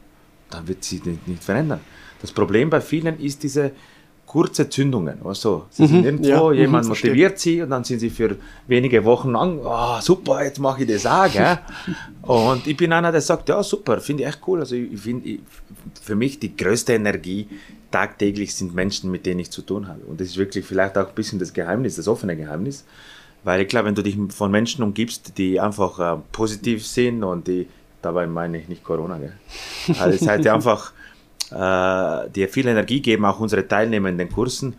dann 0.50 0.68
wird 0.68 0.84
sich 0.84 1.04
nicht, 1.04 1.26
nicht 1.26 1.42
verändern. 1.42 1.80
Das 2.20 2.32
Problem 2.32 2.70
bei 2.70 2.80
vielen 2.80 3.18
ist 3.18 3.42
diese 3.42 3.72
kurze 4.32 4.66
Zündungen. 4.70 5.18
Also, 5.24 5.66
sie 5.68 5.86
sind 5.86 5.98
mhm, 5.98 6.04
irgendwo, 6.04 6.52
ja, 6.52 6.60
jemand 6.62 6.84
mhm, 6.84 6.88
motiviert 6.88 7.38
sie 7.38 7.60
und 7.60 7.68
dann 7.68 7.84
sind 7.84 7.98
sie 7.98 8.08
für 8.08 8.36
wenige 8.66 9.04
Wochen 9.04 9.32
lang, 9.32 9.60
oh, 9.62 10.00
super, 10.00 10.42
jetzt 10.42 10.58
mache 10.58 10.84
ich 10.84 10.88
das 10.88 11.04
auch. 11.04 11.30
Gell? 11.30 11.58
und 12.22 12.66
ich 12.66 12.74
bin 12.74 12.94
einer, 12.94 13.12
der 13.12 13.20
sagt, 13.20 13.50
ja, 13.50 13.62
super, 13.62 14.00
finde 14.00 14.22
ich 14.22 14.30
echt 14.30 14.40
cool. 14.46 14.60
Also 14.60 14.74
ich 14.74 14.98
finde, 14.98 15.38
für 16.00 16.14
mich 16.14 16.38
die 16.38 16.56
größte 16.56 16.94
Energie 16.94 17.46
tagtäglich 17.90 18.54
sind 18.54 18.74
Menschen, 18.74 19.10
mit 19.10 19.26
denen 19.26 19.40
ich 19.40 19.50
zu 19.50 19.60
tun 19.60 19.86
habe. 19.86 20.00
Und 20.06 20.18
das 20.18 20.28
ist 20.28 20.38
wirklich 20.38 20.64
vielleicht 20.64 20.96
auch 20.96 21.08
ein 21.08 21.14
bisschen 21.14 21.38
das 21.38 21.52
Geheimnis, 21.52 21.96
das 21.96 22.08
offene 22.08 22.34
Geheimnis. 22.34 22.86
Weil 23.44 23.60
ich 23.60 23.68
glaube, 23.68 23.88
wenn 23.88 23.94
du 23.94 24.02
dich 24.02 24.16
von 24.30 24.50
Menschen 24.50 24.82
umgibst, 24.82 25.36
die 25.36 25.60
einfach 25.60 25.98
äh, 25.98 26.18
positiv 26.32 26.86
sind 26.86 27.22
und 27.22 27.48
die, 27.48 27.68
dabei 28.00 28.26
meine 28.26 28.58
ich 28.58 28.68
nicht 28.68 28.82
Corona, 28.82 29.18
gell? 29.18 29.34
Also 30.00 30.26
heißt, 30.26 30.42
die 30.42 30.48
einfach 30.48 30.94
äh, 31.54 32.30
die 32.30 32.46
viel 32.48 32.66
Energie 32.66 33.00
geben, 33.00 33.24
auch 33.24 33.40
unsere 33.40 33.66
Teilnehmer 33.66 34.08
in 34.08 34.18
den 34.18 34.30
Kursen, 34.30 34.74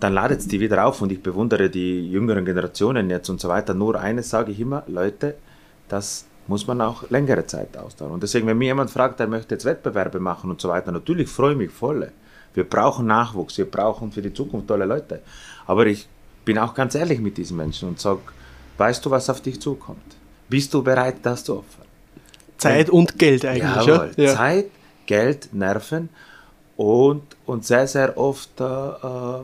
dann 0.00 0.14
ladet 0.14 0.40
es 0.40 0.48
die 0.48 0.60
wieder 0.60 0.86
auf 0.86 1.02
und 1.02 1.12
ich 1.12 1.22
bewundere 1.22 1.68
die 1.68 2.10
jüngeren 2.10 2.44
Generationen 2.44 3.10
jetzt 3.10 3.28
und 3.28 3.40
so 3.40 3.48
weiter. 3.48 3.74
Nur 3.74 4.00
eines 4.00 4.30
sage 4.30 4.52
ich 4.52 4.60
immer, 4.60 4.82
Leute, 4.86 5.36
das 5.88 6.26
muss 6.46 6.66
man 6.66 6.80
auch 6.80 7.08
längere 7.10 7.46
Zeit 7.46 7.76
ausdauern. 7.76 8.12
Und 8.12 8.22
deswegen, 8.22 8.46
wenn 8.46 8.58
mir 8.58 8.66
jemand 8.66 8.90
fragt, 8.90 9.20
der 9.20 9.26
möchte 9.26 9.54
jetzt 9.54 9.64
Wettbewerbe 9.64 10.18
machen 10.18 10.50
und 10.50 10.60
so 10.60 10.68
weiter, 10.68 10.90
natürlich 10.90 11.28
freue 11.28 11.52
ich 11.52 11.58
mich 11.58 11.70
voll. 11.70 12.10
Wir 12.54 12.64
brauchen 12.64 13.06
Nachwuchs, 13.06 13.58
wir 13.58 13.70
brauchen 13.70 14.10
für 14.10 14.22
die 14.22 14.32
Zukunft 14.32 14.68
tolle 14.68 14.84
Leute. 14.84 15.20
Aber 15.66 15.86
ich 15.86 16.08
bin 16.44 16.58
auch 16.58 16.74
ganz 16.74 16.94
ehrlich 16.94 17.20
mit 17.20 17.36
diesen 17.36 17.56
Menschen 17.56 17.88
und 17.90 18.00
sage, 18.00 18.20
weißt 18.78 19.04
du, 19.04 19.10
was 19.10 19.30
auf 19.30 19.40
dich 19.40 19.60
zukommt? 19.60 20.16
Bist 20.48 20.74
du 20.74 20.82
bereit, 20.82 21.16
das 21.22 21.44
zu 21.44 21.58
opfern? 21.58 21.86
Zeit 22.56 22.90
und 22.90 23.18
Geld 23.18 23.44
eigentlich. 23.44 23.86
Jawohl, 23.86 24.10
ja? 24.16 24.34
Zeit, 24.34 24.66
Geld, 25.10 25.52
Nerven 25.52 26.08
und, 26.76 27.24
und 27.44 27.66
sehr, 27.66 27.88
sehr 27.88 28.16
oft 28.16 28.60
äh, 28.60 28.64
äh, 28.64 29.42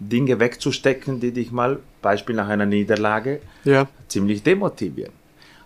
Dinge 0.00 0.40
wegzustecken, 0.40 1.20
die 1.20 1.30
dich 1.30 1.52
mal, 1.52 1.78
Beispiel 2.02 2.34
nach 2.34 2.48
einer 2.48 2.66
Niederlage, 2.66 3.40
ja. 3.64 3.86
ziemlich 4.08 4.42
demotivieren. 4.42 5.12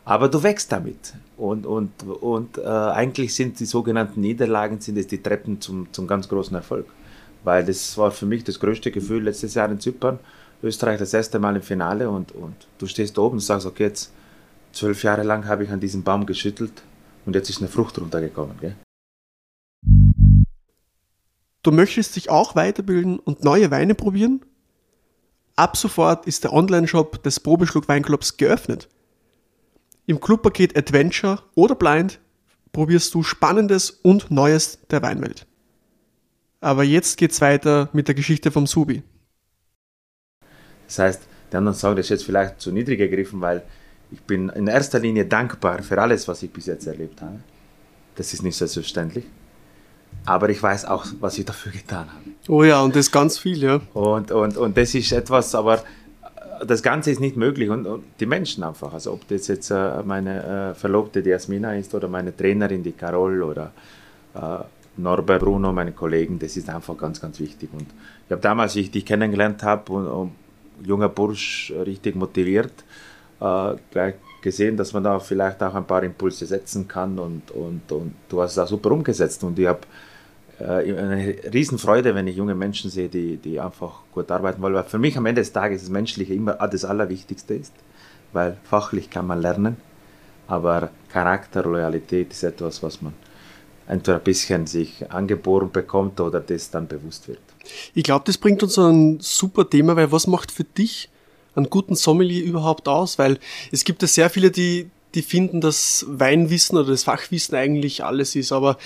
Aber 0.04 0.28
du 0.28 0.42
wächst 0.42 0.70
damit. 0.72 1.14
Und, 1.38 1.64
und, 1.64 1.90
und 2.02 2.58
äh, 2.58 2.66
eigentlich 2.66 3.34
sind 3.34 3.58
die 3.60 3.64
sogenannten 3.64 4.20
Niederlagen 4.20 4.78
sind 4.78 4.98
es 4.98 5.06
die 5.06 5.22
Treppen 5.22 5.58
zum, 5.58 5.90
zum 5.90 6.06
ganz 6.06 6.28
großen 6.28 6.54
Erfolg. 6.54 6.84
Weil 7.44 7.64
das 7.64 7.96
war 7.96 8.10
für 8.10 8.26
mich 8.26 8.44
das 8.44 8.60
größte 8.60 8.90
Gefühl 8.90 9.22
letztes 9.22 9.54
Jahr 9.54 9.70
in 9.70 9.80
Zypern. 9.80 10.18
Österreich 10.62 10.98
das 10.98 11.14
erste 11.14 11.38
Mal 11.38 11.56
im 11.56 11.62
Finale 11.62 12.10
und, 12.10 12.32
und 12.32 12.56
du 12.76 12.86
stehst 12.86 13.18
oben 13.18 13.36
und 13.36 13.40
sagst, 13.40 13.66
okay, 13.66 13.84
jetzt 13.84 14.12
zwölf 14.72 15.02
Jahre 15.02 15.22
lang 15.22 15.46
habe 15.46 15.64
ich 15.64 15.70
an 15.70 15.80
diesem 15.80 16.02
Baum 16.02 16.26
geschüttelt 16.26 16.82
und 17.24 17.34
jetzt 17.34 17.48
ist 17.48 17.60
eine 17.60 17.68
Frucht 17.68 17.98
runtergekommen. 17.98 18.56
Gell? 18.60 18.74
Du 21.64 21.72
möchtest 21.72 22.14
dich 22.14 22.28
auch 22.28 22.54
weiterbilden 22.54 23.18
und 23.18 23.42
neue 23.42 23.70
Weine 23.70 23.94
probieren? 23.94 24.44
Ab 25.56 25.78
sofort 25.78 26.26
ist 26.26 26.44
der 26.44 26.52
Online-Shop 26.52 27.22
des 27.22 27.40
Probeschluck 27.40 27.88
Weinclubs 27.88 28.36
geöffnet. 28.36 28.90
Im 30.04 30.20
Clubpaket 30.20 30.76
Adventure 30.76 31.42
oder 31.54 31.74
Blind 31.74 32.20
probierst 32.72 33.14
du 33.14 33.22
Spannendes 33.22 33.88
und 33.90 34.30
Neues 34.30 34.78
der 34.90 35.00
Weinwelt. 35.00 35.46
Aber 36.60 36.84
jetzt 36.84 37.16
geht's 37.16 37.40
weiter 37.40 37.88
mit 37.94 38.08
der 38.08 38.14
Geschichte 38.14 38.50
vom 38.50 38.66
Subi. 38.66 39.02
Das 40.86 40.98
heißt, 40.98 41.22
die 41.50 41.56
anderen 41.56 41.78
sagen, 41.78 41.96
das 41.96 42.06
ist 42.06 42.10
jetzt 42.10 42.24
vielleicht 42.24 42.60
zu 42.60 42.72
niedrig 42.72 42.98
gegriffen, 42.98 43.40
weil 43.40 43.62
ich 44.10 44.20
bin 44.20 44.50
in 44.50 44.66
erster 44.66 44.98
Linie 44.98 45.24
dankbar 45.24 45.82
für 45.82 45.98
alles, 45.98 46.28
was 46.28 46.42
ich 46.42 46.50
bis 46.50 46.66
jetzt 46.66 46.86
erlebt 46.86 47.22
habe. 47.22 47.40
Das 48.16 48.34
ist 48.34 48.42
nicht 48.42 48.56
selbstverständlich 48.56 49.24
aber 50.26 50.48
ich 50.48 50.62
weiß 50.62 50.86
auch, 50.86 51.04
was 51.20 51.38
ich 51.38 51.44
dafür 51.44 51.72
getan 51.72 52.06
habe. 52.08 52.30
Oh 52.48 52.62
ja, 52.62 52.80
und 52.80 52.96
das 52.96 53.10
ganz 53.10 53.38
viel, 53.38 53.62
ja. 53.62 53.80
Und, 53.92 54.30
und, 54.30 54.56
und 54.56 54.76
das 54.76 54.94
ist 54.94 55.12
etwas, 55.12 55.54
aber 55.54 55.82
das 56.66 56.82
Ganze 56.82 57.10
ist 57.10 57.20
nicht 57.20 57.36
möglich 57.36 57.68
und, 57.68 57.86
und 57.86 58.04
die 58.20 58.26
Menschen 58.26 58.64
einfach, 58.64 58.92
also 58.92 59.12
ob 59.12 59.26
das 59.28 59.48
jetzt 59.48 59.70
äh, 59.70 60.02
meine 60.04 60.70
äh, 60.70 60.74
Verlobte, 60.74 61.22
die 61.22 61.30
Jasmina 61.30 61.74
ist 61.74 61.94
oder 61.94 62.08
meine 62.08 62.34
Trainerin, 62.34 62.82
die 62.82 62.92
Carol 62.92 63.42
oder 63.42 63.72
äh, 64.34 64.58
Norbert, 64.96 65.40
Bruno, 65.40 65.72
meine 65.72 65.92
Kollegen, 65.92 66.38
das 66.38 66.56
ist 66.56 66.68
einfach 66.70 66.96
ganz, 66.96 67.20
ganz 67.20 67.40
wichtig. 67.40 67.68
Und 67.72 67.86
ich 68.26 68.32
habe 68.32 68.40
damals, 68.40 68.72
als 68.72 68.76
ich 68.76 68.90
dich 68.90 69.04
kennengelernt 69.04 69.62
habe 69.62 69.92
und, 69.92 70.06
und 70.06 70.32
junger 70.84 71.08
Bursch 71.08 71.72
richtig 71.84 72.14
motiviert, 72.14 72.72
äh, 73.40 73.74
gleich 73.90 74.14
gesehen, 74.40 74.76
dass 74.76 74.92
man 74.92 75.02
da 75.02 75.18
vielleicht 75.18 75.62
auch 75.62 75.74
ein 75.74 75.86
paar 75.86 76.02
Impulse 76.04 76.46
setzen 76.46 76.86
kann 76.86 77.18
und, 77.18 77.50
und, 77.50 77.90
und 77.90 78.14
du 78.28 78.40
hast 78.40 78.52
es 78.52 78.58
auch 78.58 78.68
super 78.68 78.92
umgesetzt 78.92 79.42
und 79.42 79.58
ich 79.58 79.66
habe 79.66 79.80
äh, 79.80 80.13
eine 80.58 81.36
Riesenfreude, 81.52 82.14
wenn 82.14 82.26
ich 82.26 82.36
junge 82.36 82.54
Menschen 82.54 82.90
sehe, 82.90 83.08
die, 83.08 83.36
die 83.36 83.58
einfach 83.58 84.00
gut 84.12 84.30
arbeiten 84.30 84.62
wollen. 84.62 84.74
Weil 84.74 84.84
für 84.84 84.98
mich 84.98 85.16
am 85.16 85.26
Ende 85.26 85.40
des 85.40 85.52
Tages 85.52 85.82
das 85.82 85.90
Menschliche 85.90 86.34
immer 86.34 86.54
das 86.54 86.84
Allerwichtigste 86.84 87.54
ist, 87.54 87.72
weil 88.32 88.56
fachlich 88.64 89.10
kann 89.10 89.26
man 89.26 89.40
lernen, 89.40 89.76
aber 90.46 90.90
Charakter, 91.10 91.62
Loyalität 91.62 92.32
ist 92.32 92.42
etwas, 92.42 92.82
was 92.82 93.00
man 93.00 93.14
entweder 93.86 94.18
ein 94.18 94.24
bisschen 94.24 94.66
sich 94.66 95.10
angeboren 95.10 95.70
bekommt 95.70 96.20
oder 96.20 96.40
das 96.40 96.70
dann 96.70 96.86
bewusst 96.86 97.28
wird. 97.28 97.40
Ich 97.94 98.04
glaube, 98.04 98.24
das 98.26 98.38
bringt 98.38 98.62
uns 98.62 98.78
ein 98.78 99.18
super 99.20 99.68
Thema, 99.68 99.96
weil 99.96 100.10
was 100.12 100.26
macht 100.26 100.50
für 100.50 100.64
dich 100.64 101.10
einen 101.54 101.70
guten 101.70 101.94
Sommelier 101.94 102.44
überhaupt 102.44 102.88
aus? 102.88 103.18
Weil 103.18 103.38
es 103.72 103.84
gibt 103.84 104.02
ja 104.02 104.08
sehr 104.08 104.30
viele, 104.30 104.50
die, 104.50 104.90
die 105.14 105.22
finden, 105.22 105.60
dass 105.60 106.04
Weinwissen 106.08 106.76
oder 106.76 106.90
das 106.90 107.04
Fachwissen 107.04 107.54
eigentlich 107.56 108.04
alles 108.04 108.34
ist. 108.34 108.52
Aber 108.52 108.76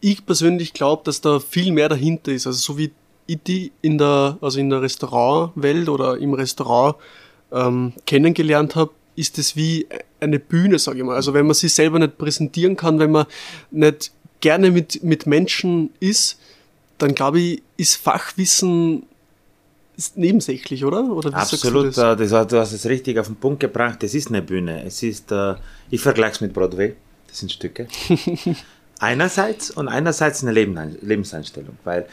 ich 0.00 0.24
persönlich 0.26 0.72
glaube, 0.72 1.02
dass 1.04 1.20
da 1.20 1.40
viel 1.40 1.72
mehr 1.72 1.88
dahinter 1.88 2.32
ist. 2.32 2.46
Also 2.46 2.58
so 2.58 2.78
wie 2.78 2.92
ich 3.26 3.38
die 3.46 3.72
in 3.82 3.98
der, 3.98 4.38
also 4.40 4.58
in 4.58 4.70
der 4.70 4.82
Restaurantwelt 4.82 5.88
oder 5.88 6.18
im 6.18 6.34
Restaurant 6.34 6.96
ähm, 7.52 7.92
kennengelernt 8.06 8.76
habe, 8.76 8.92
ist 9.16 9.38
es 9.38 9.56
wie 9.56 9.86
eine 10.20 10.38
Bühne, 10.38 10.78
sage 10.78 10.98
ich 10.98 11.04
mal. 11.04 11.16
Also 11.16 11.34
wenn 11.34 11.46
man 11.46 11.54
sich 11.54 11.72
selber 11.72 11.98
nicht 11.98 12.18
präsentieren 12.18 12.76
kann, 12.76 12.98
wenn 12.98 13.10
man 13.10 13.26
nicht 13.70 14.12
gerne 14.40 14.70
mit, 14.70 15.02
mit 15.02 15.26
Menschen 15.26 15.90
ist, 16.00 16.38
dann 16.98 17.14
glaube 17.14 17.40
ich, 17.40 17.62
ist 17.76 17.96
Fachwissen 17.96 19.04
ist 20.00 20.16
nebensächlich, 20.16 20.84
oder? 20.84 21.04
oder 21.04 21.34
Absolut, 21.34 21.96
du, 21.96 22.16
das? 22.16 22.30
Das, 22.30 22.46
du 22.48 22.58
hast 22.58 22.72
es 22.72 22.86
richtig 22.86 23.18
auf 23.18 23.26
den 23.26 23.36
Punkt 23.36 23.60
gebracht. 23.60 24.02
Es 24.02 24.14
ist 24.14 24.28
eine 24.28 24.40
Bühne. 24.40 24.82
Es 24.84 25.02
ist, 25.02 25.30
äh, 25.30 25.54
ich 25.90 26.00
vergleiche 26.00 26.32
es 26.32 26.40
mit 26.40 26.52
Broadway. 26.54 26.96
Das 27.28 27.38
sind 27.38 27.52
Stücke. 27.52 27.86
einerseits 28.98 29.70
und 29.70 29.88
einerseits 29.88 30.42
eine 30.42 30.52
Lebenseinstellung, 30.52 31.76
weil 31.84 32.06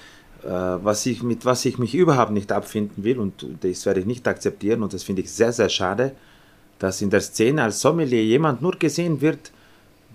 äh, 0.44 0.50
was 0.50 1.06
ich, 1.06 1.24
mit 1.24 1.46
was 1.46 1.66
ich 1.66 1.78
mich 1.78 1.96
überhaupt 1.96 2.32
nicht 2.32 2.52
abfinden 2.52 3.04
will 3.04 3.20
und 3.20 3.46
das 3.62 3.86
werde 3.86 4.02
ich 4.02 4.06
nicht 4.06 4.28
akzeptieren 4.28 4.84
und 4.84 4.94
das 4.94 5.04
finde 5.04 5.22
ich 5.22 5.32
sehr, 5.32 5.54
sehr 5.54 5.70
schade, 5.70 6.12
dass 6.80 7.02
in 7.02 7.10
der 7.10 7.22
Szene 7.22 7.64
als 7.64 7.82
Sommelier 7.82 8.24
jemand 8.24 8.62
nur 8.62 8.74
gesehen 8.78 9.22
wird, 9.22 9.52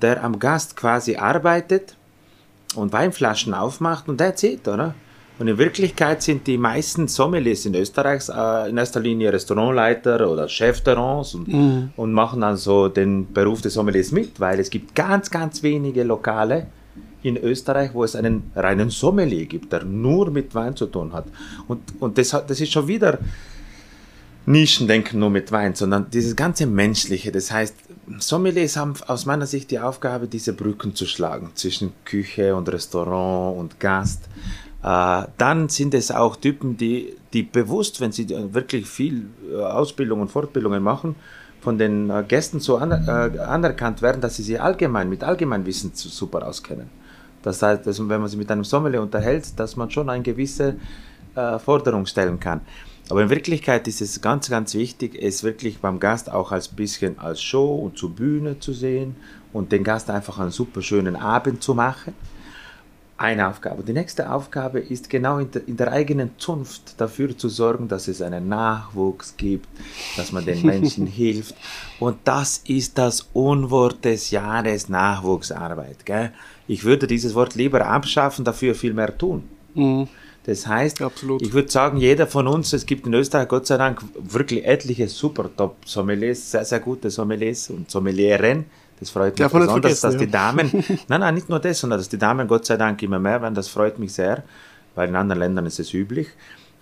der 0.00 0.22
am 0.22 0.38
Gast 0.38 0.76
quasi 0.76 1.16
arbeitet 1.16 1.96
und 2.74 2.92
Weinflaschen 2.92 3.54
aufmacht 3.54 4.08
und 4.08 4.20
erzählt, 4.20 4.68
oder? 4.68 4.94
Und 5.38 5.48
in 5.48 5.58
Wirklichkeit 5.58 6.22
sind 6.22 6.46
die 6.46 6.58
meisten 6.58 7.08
Sommeliers 7.08 7.66
in 7.66 7.74
Österreich 7.74 8.28
äh, 8.28 8.68
in 8.68 8.76
erster 8.76 9.00
Linie 9.00 9.32
Restaurantleiter 9.32 10.30
oder 10.30 10.48
Chef 10.48 10.82
de 10.82 10.94
und, 10.94 11.48
mhm. 11.48 11.90
und 11.96 12.12
machen 12.12 12.42
also 12.42 12.88
den 12.88 13.32
Beruf 13.32 13.62
des 13.62 13.74
Sommeliers 13.74 14.12
mit, 14.12 14.38
weil 14.38 14.60
es 14.60 14.70
gibt 14.70 14.94
ganz, 14.94 15.30
ganz 15.30 15.62
wenige 15.62 16.04
Lokale 16.04 16.66
in 17.22 17.36
Österreich, 17.36 17.94
wo 17.94 18.04
es 18.04 18.14
einen 18.14 18.50
reinen 18.54 18.90
Sommelier 18.90 19.46
gibt, 19.46 19.72
der 19.72 19.84
nur 19.84 20.30
mit 20.30 20.54
Wein 20.54 20.76
zu 20.76 20.86
tun 20.86 21.12
hat. 21.12 21.24
Und, 21.68 21.80
und 22.00 22.18
das, 22.18 22.30
das 22.30 22.60
ist 22.60 22.72
schon 22.72 22.88
wieder 22.88 23.18
Nischendenken 24.44 25.20
nur 25.20 25.30
mit 25.30 25.52
Wein, 25.52 25.74
sondern 25.74 26.10
dieses 26.10 26.34
ganze 26.34 26.66
Menschliche. 26.66 27.30
Das 27.30 27.52
heißt, 27.52 27.76
Sommeliers 28.18 28.76
haben 28.76 28.94
aus 29.06 29.24
meiner 29.24 29.46
Sicht 29.46 29.70
die 29.70 29.78
Aufgabe, 29.78 30.26
diese 30.26 30.52
Brücken 30.52 30.94
zu 30.96 31.06
schlagen 31.06 31.50
zwischen 31.54 31.92
Küche 32.04 32.56
und 32.56 32.68
Restaurant 32.68 33.58
und 33.58 33.78
Gast. 33.78 34.24
Äh, 34.82 35.22
dann 35.38 35.68
sind 35.68 35.94
es 35.94 36.10
auch 36.10 36.36
Typen, 36.36 36.76
die, 36.76 37.14
die 37.32 37.44
bewusst, 37.44 38.00
wenn 38.00 38.12
sie 38.12 38.28
wirklich 38.52 38.86
viel 38.86 39.26
äh, 39.50 39.62
Ausbildung 39.62 40.20
und 40.20 40.30
Fortbildungen 40.30 40.82
machen, 40.82 41.14
von 41.60 41.78
den 41.78 42.10
äh, 42.10 42.24
Gästen 42.26 42.58
so 42.58 42.76
anerkannt 42.76 44.02
werden, 44.02 44.20
dass 44.20 44.36
sie 44.36 44.42
sich 44.42 44.60
allgemein 44.60 45.08
mit 45.08 45.22
Allgemeinwissen 45.22 45.92
super 45.94 46.46
auskennen. 46.46 46.90
Das 47.42 47.62
heißt, 47.62 47.86
dass, 47.86 48.00
wenn 48.00 48.20
man 48.20 48.28
sich 48.28 48.38
mit 48.38 48.50
einem 48.50 48.64
Sommelier 48.64 49.02
unterhält, 49.02 49.58
dass 49.58 49.76
man 49.76 49.90
schon 49.90 50.08
eine 50.08 50.22
gewisse 50.22 50.76
Forderung 51.64 52.04
stellen 52.04 52.38
kann. 52.38 52.60
Aber 53.08 53.22
in 53.22 53.30
Wirklichkeit 53.30 53.88
ist 53.88 54.02
es 54.02 54.20
ganz, 54.20 54.50
ganz 54.50 54.74
wichtig, 54.74 55.18
es 55.18 55.42
wirklich 55.42 55.78
beim 55.78 55.98
Gast 55.98 56.30
auch 56.30 56.52
als 56.52 56.68
bisschen 56.68 57.18
als 57.18 57.40
Show 57.40 57.74
und 57.74 57.96
zur 57.96 58.10
Bühne 58.10 58.60
zu 58.60 58.74
sehen 58.74 59.16
und 59.54 59.72
den 59.72 59.82
Gast 59.82 60.10
einfach 60.10 60.38
einen 60.38 60.50
super 60.50 60.82
schönen 60.82 61.16
Abend 61.16 61.62
zu 61.62 61.74
machen 61.74 62.12
eine 63.22 63.48
Aufgabe. 63.48 63.84
Die 63.84 63.92
nächste 63.92 64.30
Aufgabe 64.30 64.80
ist 64.80 65.08
genau 65.08 65.38
in 65.38 65.50
der, 65.50 65.68
in 65.68 65.76
der, 65.76 65.92
eigenen 65.92 66.32
Zunft 66.38 67.00
dafür 67.00 67.38
zu 67.38 67.48
sorgen, 67.48 67.86
dass 67.86 68.08
es 68.08 68.20
einen 68.20 68.48
Nachwuchs 68.48 69.36
gibt, 69.36 69.68
dass 70.16 70.32
man 70.32 70.44
den 70.44 70.66
Menschen 70.66 71.06
hilft. 71.22 71.54
Und 72.00 72.16
das 72.24 72.62
ist 72.66 72.98
das 72.98 73.28
Unwort 73.32 74.04
des 74.04 74.32
Jahres 74.32 74.88
Nachwuchsarbeit. 74.88 76.04
Gell? 76.04 76.32
Ich 76.66 76.82
würde 76.84 77.06
dieses 77.06 77.34
Wort 77.34 77.54
lieber 77.54 77.86
abschaffen, 77.86 78.44
dafür 78.44 78.74
viel 78.74 78.92
mehr 78.92 79.16
tun. 79.16 79.44
Mhm. 79.74 80.08
Das 80.44 80.66
heißt, 80.66 81.00
Absolut. 81.00 81.40
ich 81.40 81.52
würde 81.52 81.70
sagen, 81.70 81.98
jeder 81.98 82.26
von 82.26 82.48
uns, 82.48 82.72
es 82.72 82.84
gibt 82.84 83.06
in 83.06 83.14
Österreich 83.14 83.46
Gott 83.46 83.66
sei 83.68 83.76
Dank 83.76 84.02
wirklich 84.18 84.64
etliche 84.64 85.06
super 85.06 85.48
Top-Sommeliers, 85.56 86.50
sehr, 86.50 86.64
sehr 86.64 86.80
gute 86.80 87.10
Sommeliers 87.10 87.70
und 87.70 87.88
Sommelieren, 87.88 88.64
das 89.02 89.10
freut 89.10 89.38
mich 89.38 89.48
besonders, 89.48 90.00
dass 90.00 90.16
die 90.16 90.30
Damen, 90.30 90.70
nein, 91.08 91.20
nein, 91.20 91.34
nicht 91.34 91.48
nur 91.48 91.58
das, 91.58 91.80
sondern 91.80 91.98
dass 91.98 92.08
die 92.08 92.18
Damen 92.18 92.46
Gott 92.46 92.66
sei 92.66 92.76
Dank 92.76 93.02
immer 93.02 93.18
mehr 93.18 93.42
werden. 93.42 93.54
Das 93.54 93.68
freut 93.68 93.98
mich 93.98 94.12
sehr, 94.12 94.44
weil 94.94 95.08
in 95.08 95.16
anderen 95.16 95.40
Ländern 95.40 95.66
ist 95.66 95.80
es 95.80 95.92
üblich. 95.92 96.28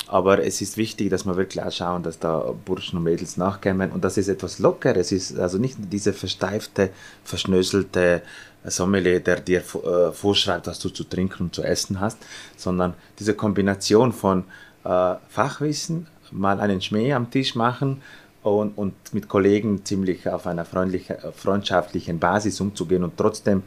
Aber 0.06 0.44
es 0.44 0.60
ist 0.60 0.76
wichtig, 0.76 1.08
dass 1.10 1.24
wir 1.24 1.36
wirklich 1.36 1.62
auch 1.62 1.70
schauen, 1.70 2.02
dass 2.02 2.18
da 2.18 2.52
Burschen 2.64 2.98
und 2.98 3.04
Mädels 3.04 3.36
nachkommen. 3.36 3.92
Und 3.92 4.04
das 4.04 4.16
ist 4.18 4.28
etwas 4.28 4.58
Lockeres. 4.58 5.12
Es 5.12 5.30
ist 5.30 5.38
also 5.38 5.58
nicht 5.58 5.76
diese 5.78 6.12
versteifte, 6.12 6.90
verschnöselte 7.22 8.22
Sommelier, 8.64 9.20
der 9.20 9.40
dir 9.40 9.60
äh, 9.60 10.12
vorschreibt, 10.12 10.66
was 10.66 10.80
du 10.80 10.88
zu 10.90 11.04
trinken 11.04 11.44
und 11.44 11.54
zu 11.54 11.62
essen 11.62 12.00
hast, 12.00 12.18
sondern 12.56 12.94
diese 13.18 13.34
Kombination 13.34 14.12
von 14.12 14.44
äh, 14.84 15.14
Fachwissen, 15.28 16.06
mal 16.32 16.60
einen 16.60 16.80
Schmäh 16.80 17.12
am 17.12 17.30
Tisch 17.30 17.54
machen, 17.54 18.02
und, 18.42 18.76
und 18.76 18.94
mit 19.12 19.28
Kollegen 19.28 19.84
ziemlich 19.84 20.28
auf 20.28 20.46
einer 20.46 20.64
freundschaftlichen 20.64 22.18
Basis 22.18 22.60
umzugehen 22.60 23.04
und 23.04 23.16
trotzdem 23.16 23.62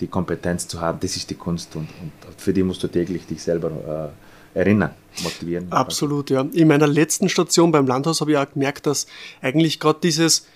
die 0.00 0.06
Kompetenz 0.06 0.66
zu 0.66 0.80
haben, 0.80 0.98
das 1.00 1.16
ist 1.16 1.30
die 1.30 1.34
Kunst 1.34 1.76
und, 1.76 1.88
und 2.00 2.12
für 2.36 2.52
die 2.52 2.62
musst 2.62 2.82
du 2.82 2.88
täglich 2.88 3.26
dich 3.26 3.42
selber 3.42 4.12
äh, 4.54 4.58
erinnern, 4.58 4.90
motivieren. 5.22 5.70
Absolut, 5.70 6.30
ja. 6.30 6.46
In 6.52 6.68
meiner 6.68 6.86
letzten 6.86 7.28
Station 7.28 7.70
beim 7.70 7.86
Landhaus 7.86 8.20
habe 8.20 8.32
ich 8.32 8.38
auch 8.38 8.50
gemerkt, 8.52 8.86
dass 8.86 9.06
eigentlich 9.40 9.78
gerade 9.78 10.00
dieses 10.02 10.46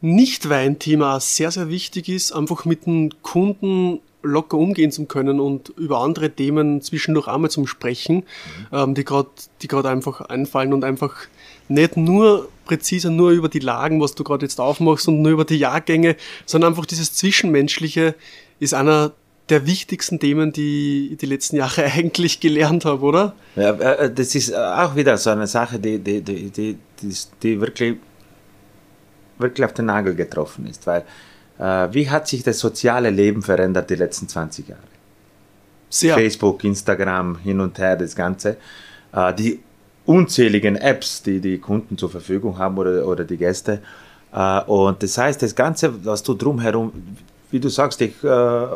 Nicht-Wein-Thema 0.00 1.20
sehr, 1.20 1.50
sehr 1.50 1.68
wichtig 1.68 2.08
ist, 2.08 2.32
einfach 2.32 2.64
mit 2.64 2.86
den 2.86 3.22
Kunden 3.22 4.00
locker 4.22 4.58
umgehen 4.58 4.90
zu 4.90 5.04
können 5.06 5.40
und 5.40 5.70
über 5.76 6.00
andere 6.00 6.30
Themen 6.30 6.82
zwischendurch 6.82 7.28
einmal 7.28 7.50
zum 7.50 7.66
Sprechen, 7.66 8.16
mhm. 8.16 8.22
ähm, 8.72 8.94
die 8.94 9.04
gerade 9.04 9.28
die 9.62 9.68
gerade 9.68 9.88
einfach 9.88 10.20
einfallen 10.22 10.72
und 10.72 10.84
einfach 10.84 11.16
nicht 11.68 11.96
nur 11.96 12.48
präzise 12.64 13.10
nur 13.10 13.30
über 13.30 13.48
die 13.48 13.60
Lagen, 13.60 14.00
was 14.00 14.14
du 14.14 14.24
gerade 14.24 14.44
jetzt 14.44 14.60
aufmachst 14.60 15.08
und 15.08 15.22
nur 15.22 15.32
über 15.32 15.44
die 15.44 15.56
Jahrgänge, 15.56 16.16
sondern 16.46 16.72
einfach 16.72 16.86
dieses 16.86 17.14
Zwischenmenschliche 17.14 18.14
ist 18.58 18.74
einer 18.74 19.12
der 19.48 19.66
wichtigsten 19.66 20.20
Themen, 20.20 20.52
die 20.52 21.10
ich 21.12 21.18
die 21.18 21.26
letzten 21.26 21.56
Jahre 21.56 21.84
eigentlich 21.96 22.40
gelernt 22.40 22.84
habe, 22.84 23.02
oder? 23.02 23.34
Ja, 23.56 23.70
äh, 23.70 24.12
das 24.12 24.34
ist 24.34 24.54
auch 24.54 24.96
wieder 24.96 25.16
so 25.16 25.30
eine 25.30 25.46
Sache, 25.46 25.78
die, 25.78 25.98
die, 25.98 26.20
die, 26.22 26.50
die, 26.50 26.76
die 27.42 27.60
wirklich, 27.60 27.96
wirklich 29.38 29.64
auf 29.64 29.72
den 29.72 29.86
Nagel 29.86 30.14
getroffen 30.14 30.66
ist, 30.66 30.86
weil 30.86 31.00
äh, 31.00 31.04
wie 31.58 32.08
hat 32.08 32.28
sich 32.28 32.44
das 32.44 32.60
soziale 32.60 33.10
Leben 33.10 33.42
verändert 33.42 33.90
die 33.90 33.96
letzten 33.96 34.28
20 34.28 34.68
Jahre? 34.68 34.80
Sehr. 35.90 36.14
Facebook, 36.14 36.64
Instagram, 36.64 37.38
hin 37.38 37.60
und 37.60 37.78
her, 37.78 37.96
das 37.96 38.14
Ganze. 38.14 38.56
Äh, 39.12 39.34
die 39.34 39.60
unzähligen 40.06 40.76
Apps, 40.76 41.22
die 41.22 41.40
die 41.40 41.58
Kunden 41.58 41.96
zur 41.98 42.10
Verfügung 42.10 42.58
haben 42.58 42.78
oder, 42.78 43.06
oder 43.06 43.24
die 43.24 43.36
Gäste. 43.36 43.80
Äh, 44.32 44.60
und 44.62 45.02
das 45.02 45.16
heißt, 45.16 45.42
das 45.42 45.54
Ganze, 45.54 46.04
was 46.04 46.22
du 46.22 46.34
drumherum, 46.34 46.92
wie 47.50 47.60
du 47.60 47.68
sagst, 47.68 48.00
dich 48.00 48.22
äh, 48.22 48.66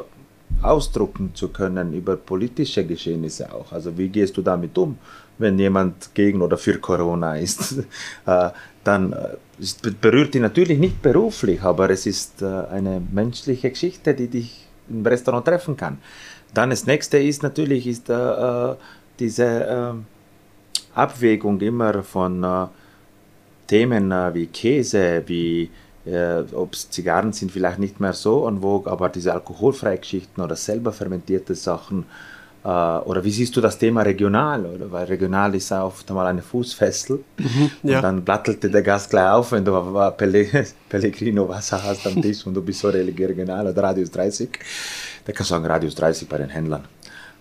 ausdrucken 0.62 1.32
zu 1.34 1.48
können 1.48 1.92
über 1.92 2.16
politische 2.16 2.84
Geschehnisse 2.84 3.52
auch. 3.52 3.72
Also 3.72 3.96
wie 3.96 4.08
gehst 4.08 4.36
du 4.36 4.42
damit 4.42 4.76
um, 4.76 4.98
wenn 5.38 5.58
jemand 5.58 6.14
gegen 6.14 6.42
oder 6.42 6.56
für 6.56 6.78
Corona 6.78 7.36
ist? 7.36 7.78
äh, 8.26 8.50
dann 8.84 9.12
äh, 9.12 9.36
es 9.62 9.74
berührt 9.74 10.34
dich 10.34 10.42
natürlich 10.42 10.78
nicht 10.78 11.00
beruflich, 11.00 11.62
aber 11.62 11.88
es 11.90 12.06
ist 12.06 12.42
äh, 12.42 12.46
eine 12.46 13.00
menschliche 13.12 13.70
Geschichte, 13.70 14.12
die 14.14 14.28
dich 14.28 14.66
im 14.90 15.06
Restaurant 15.06 15.46
treffen 15.46 15.76
kann. 15.76 15.98
Dann 16.52 16.70
das 16.70 16.86
nächste 16.86 17.18
ist 17.18 17.42
natürlich 17.42 17.86
ist, 17.86 18.10
äh, 18.10 18.74
diese 19.18 19.44
ähm, 19.44 20.06
Abwägung 20.94 21.60
immer 21.60 22.02
von 22.02 22.42
äh, 22.42 22.66
Themen 23.68 24.10
äh, 24.10 24.34
wie 24.34 24.46
Käse, 24.46 25.22
wie 25.26 25.70
äh, 26.04 26.42
ob 26.52 26.74
es 26.74 26.90
Zigarren 26.90 27.32
sind, 27.32 27.52
vielleicht 27.52 27.78
nicht 27.78 28.00
mehr 28.00 28.12
so 28.12 28.46
en 28.48 28.60
vogue, 28.60 28.90
aber 28.90 29.08
diese 29.08 29.32
alkoholfreie 29.32 29.98
Geschichten 29.98 30.40
oder 30.40 30.56
selber 30.56 30.92
fermentierte 30.92 31.54
Sachen. 31.54 32.04
Äh, 32.64 32.68
oder 32.68 33.24
wie 33.24 33.30
siehst 33.30 33.56
du 33.56 33.60
das 33.60 33.78
Thema 33.78 34.02
regional? 34.02 34.64
Oder? 34.64 34.90
Weil 34.90 35.06
regional 35.06 35.54
ist 35.54 35.72
auch 35.72 35.86
oft 35.86 36.08
einmal 36.10 36.26
eine 36.26 36.42
Fußfessel. 36.42 37.22
Mhm, 37.38 37.70
ja. 37.82 37.96
Und 37.96 38.02
dann 38.02 38.24
blattelte 38.24 38.70
der 38.70 38.82
Gast 38.82 39.10
gleich 39.10 39.30
auf, 39.30 39.52
wenn 39.52 39.64
du 39.64 39.72
Pellegrino 40.88 41.48
Wasser 41.48 41.82
hast 41.82 42.06
am 42.06 42.20
Tisch 42.22 42.46
und 42.46 42.54
du 42.54 42.62
bist 42.62 42.80
so 42.80 42.88
regional 42.88 43.66
oder 43.66 43.82
Radius 43.82 44.10
30. 44.10 44.50
Da 45.24 45.32
kannst 45.32 45.50
du 45.50 45.54
sagen 45.54 45.66
Radius 45.66 45.94
30 45.94 46.28
bei 46.28 46.38
den 46.38 46.50
Händlern. 46.50 46.84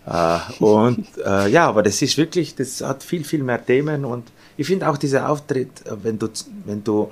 Äh, 0.06 0.64
und 0.64 1.06
äh, 1.24 1.50
ja, 1.50 1.68
aber 1.68 1.84
das 1.84 2.02
ist 2.02 2.18
wirklich, 2.18 2.56
das 2.56 2.82
hat 2.82 3.04
viel, 3.04 3.24
viel 3.24 3.44
mehr 3.44 3.64
Themen 3.64 4.06
und 4.06 4.32
ich 4.58 4.68
finde 4.68 4.90
auch 4.90 4.98
dieser 4.98 5.30
Auftritt, 5.30 5.70
wenn 6.04 6.18
du, 6.18 6.28
wenn 6.66 6.84
du 6.84 7.10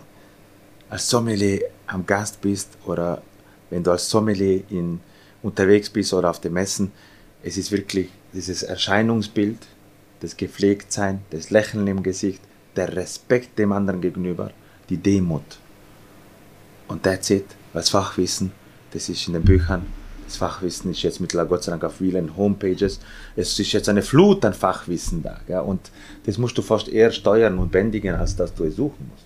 als 0.89 1.09
Sommelier 1.09 1.61
am 1.87 2.05
Gast 2.05 2.41
bist 2.41 2.69
oder 2.85 3.21
wenn 3.69 3.83
du 3.83 3.91
als 3.91 4.09
Sommelier 4.09 4.63
in, 4.69 4.99
unterwegs 5.41 5.89
bist 5.89 6.13
oder 6.13 6.31
auf 6.31 6.41
den 6.41 6.53
Messen, 6.53 6.91
es 7.43 7.57
ist 7.57 7.71
wirklich 7.71 8.09
dieses 8.33 8.63
Erscheinungsbild, 8.63 9.57
das 10.19 10.37
Gepflegtsein, 10.37 11.21
das 11.29 11.49
Lächeln 11.49 11.87
im 11.87 12.03
Gesicht, 12.03 12.41
der 12.75 12.95
Respekt 12.95 13.57
dem 13.57 13.71
anderen 13.71 14.01
gegenüber, 14.01 14.51
die 14.89 14.97
Demut. 14.97 15.59
Und 16.87 17.03
that's 17.03 17.29
it. 17.29 17.45
Das 17.73 17.89
Fachwissen, 17.89 18.51
das 18.91 19.09
ist 19.09 19.27
in 19.27 19.33
den 19.33 19.43
Büchern. 19.43 19.85
Das 20.25 20.37
Fachwissen 20.37 20.91
ist 20.91 21.01
jetzt 21.01 21.19
mittlerweile 21.19 21.49
Gott 21.49 21.63
sei 21.63 21.71
Dank 21.71 21.83
auf 21.83 21.97
vielen 21.97 22.35
Homepages. 22.35 22.99
Es 23.35 23.57
ist 23.57 23.71
jetzt 23.71 23.89
eine 23.89 24.03
Flut 24.03 24.45
an 24.45 24.53
Fachwissen 24.53 25.23
da. 25.23 25.39
Gell? 25.47 25.59
Und 25.59 25.91
das 26.25 26.37
musst 26.37 26.57
du 26.57 26.61
fast 26.61 26.87
eher 26.87 27.11
steuern 27.11 27.57
und 27.57 27.71
bändigen, 27.71 28.15
als 28.15 28.35
dass 28.35 28.53
du 28.53 28.65
es 28.65 28.75
suchen 28.75 29.09
musst. 29.09 29.25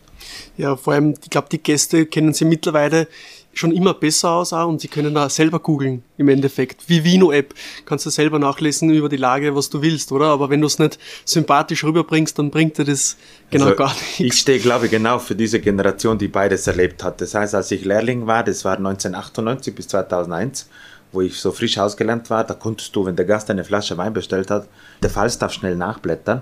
Ja, 0.55 0.77
vor 0.77 0.93
allem, 0.93 1.15
ich 1.22 1.29
glaube, 1.29 1.50
die 1.51 1.62
Gäste 1.62 2.05
kennen 2.05 2.34
sie 2.34 2.46
mittlerweile 2.46 3.08
schon 3.53 3.72
immer 3.72 3.93
besser 3.93 4.31
aus 4.31 4.51
auch 4.51 4.67
und 4.67 4.81
sie 4.81 4.88
können 4.88 5.13
da 5.13 5.29
selber 5.29 5.60
googeln 5.60 6.03
im 6.17 6.29
Endeffekt. 6.29 6.89
Wie 6.89 7.03
Vino-App 7.03 7.53
kannst 7.86 8.05
du 8.05 8.10
selber 8.10 8.39
nachlesen 8.39 8.89
über 8.89 9.10
die 9.10 9.17
Lage, 9.17 9.55
was 9.55 9.69
du 9.69 9.81
willst, 9.81 10.12
oder? 10.12 10.27
Aber 10.27 10.50
wenn 10.50 10.62
du 10.62 10.67
es 10.67 10.79
nicht 10.79 11.00
sympathisch 11.25 11.83
rüberbringst, 11.83 12.38
dann 12.38 12.50
bringt 12.50 12.77
dir 12.77 12.86
das 12.86 13.17
genau 13.51 13.65
also, 13.65 13.77
gar 13.77 13.93
nichts. 13.93 14.19
Ich 14.19 14.33
stehe, 14.33 14.60
glaube 14.60 14.86
ich, 14.86 14.91
genau 14.91 15.19
für 15.19 15.36
diese 15.36 15.60
Generation, 15.60 16.17
die 16.17 16.27
beides 16.27 16.67
erlebt 16.67 17.03
hat. 17.03 17.22
Das 17.22 17.36
heißt, 17.36 17.53
als 17.53 17.69
ich 17.72 17.86
Lehrling 17.86 18.25
war, 18.25 18.43
das 18.43 18.65
war 18.65 18.77
1998 18.77 19.75
bis 19.75 19.88
2001, 19.88 20.67
wo 21.12 21.22
ich 21.22 21.39
so 21.39 21.51
frisch 21.51 21.77
ausgelernt 21.77 22.29
war, 22.29 22.43
da 22.43 22.55
konntest 22.55 22.95
du, 22.95 23.05
wenn 23.05 23.15
der 23.15 23.25
Gast 23.25 23.50
eine 23.51 23.63
Flasche 23.63 23.98
Wein 23.98 24.13
bestellt 24.13 24.50
hat, 24.50 24.67
der 25.01 25.12
Falstaff 25.12 25.53
schnell 25.53 25.75
nachblättern 25.75 26.41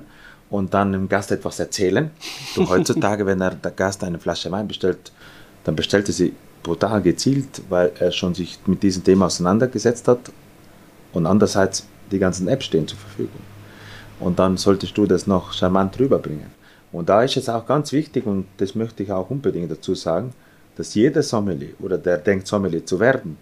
und 0.49 0.73
dann 0.73 0.93
dem 0.93 1.09
Gast 1.09 1.31
etwas 1.31 1.59
erzählen. 1.59 2.11
Du 2.55 2.69
heutzutage, 2.69 3.25
wenn 3.25 3.39
der 3.39 3.55
Gast 3.75 4.03
eine 4.03 4.19
Flasche 4.19 4.49
Wein 4.51 4.67
bestellt, 4.67 5.11
dann 5.65 5.75
bestellt 5.75 6.07
er 6.07 6.13
sie 6.13 6.33
brutal 6.63 7.01
gezielt, 7.01 7.61
weil 7.69 7.91
er 7.99 8.11
schon 8.11 8.33
sich 8.33 8.59
mit 8.65 8.83
diesem 8.83 9.03
Thema 9.03 9.25
auseinandergesetzt 9.25 10.07
hat 10.07 10.31
und 11.13 11.25
andererseits 11.25 11.87
die 12.11 12.19
ganzen 12.19 12.47
Apps 12.47 12.65
stehen 12.65 12.87
zur 12.87 12.97
Verfügung. 12.97 13.41
Und 14.19 14.37
dann 14.37 14.57
solltest 14.57 14.97
du 14.97 15.05
das 15.05 15.25
noch 15.27 15.53
charmant 15.53 15.99
rüberbringen. 15.99 16.51
Und 16.91 17.09
da 17.09 17.23
ist 17.23 17.37
es 17.37 17.49
auch 17.49 17.65
ganz 17.65 17.91
wichtig, 17.91 18.25
und 18.25 18.45
das 18.57 18.75
möchte 18.75 19.03
ich 19.03 19.11
auch 19.11 19.29
unbedingt 19.29 19.71
dazu 19.71 19.95
sagen, 19.95 20.33
dass 20.75 20.93
jeder 20.93 21.23
Sommelier 21.23 21.73
oder 21.79 21.97
der 21.97 22.17
denkt, 22.17 22.47
Sommelier 22.47 22.85
zu 22.85 22.99
werden, 22.99 23.37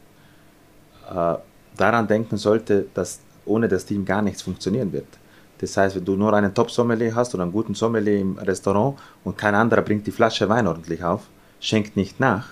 äh, 1.10 1.36
daran 1.76 2.08
denken 2.08 2.38
sollte, 2.38 2.86
dass 2.94 3.20
ohne 3.46 3.68
das 3.68 3.86
Team 3.86 4.06
gar 4.06 4.22
nichts 4.22 4.42
funktionieren 4.42 4.92
wird. 4.94 5.08
Das 5.60 5.76
heißt, 5.76 5.96
wenn 5.96 6.06
du 6.06 6.16
nur 6.16 6.34
einen 6.34 6.54
Top-Sommelier 6.54 7.14
hast 7.16 7.34
oder 7.34 7.44
einen 7.44 7.52
guten 7.52 7.74
Sommelier 7.76 8.20
im 8.20 8.38
Restaurant 8.38 8.98
und 9.24 9.38
kein 9.38 9.56
anderer 9.56 9.82
bringt 9.82 10.08
die 10.08 10.12
Flasche 10.12 10.48
Wein 10.48 10.68
ordentlich 10.68 11.04
auf, 11.04 11.24
schenkt 11.60 11.98
nicht 11.98 12.20
nach, 12.20 12.50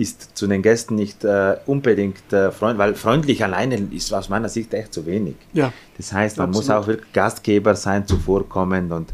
ist 0.00 0.36
zu 0.36 0.46
den 0.46 0.62
Gästen 0.62 0.94
nicht 0.94 1.24
äh, 1.24 1.56
unbedingt 1.66 2.32
äh, 2.32 2.50
freundlich, 2.50 2.78
weil 2.78 2.94
freundlich 2.94 3.44
alleine 3.44 3.76
ist 3.92 4.12
aus 4.12 4.28
meiner 4.28 4.48
Sicht 4.48 4.72
echt 4.72 4.94
zu 4.94 5.04
wenig. 5.04 5.36
Ja, 5.52 5.72
das 5.96 6.12
heißt, 6.12 6.38
man 6.38 6.48
absolut. 6.48 6.68
muss 6.68 6.74
auch 6.74 6.86
wirklich 6.86 7.12
Gastgeber 7.12 7.74
sein, 7.74 8.06
zuvorkommend 8.06 8.92
und 8.92 9.12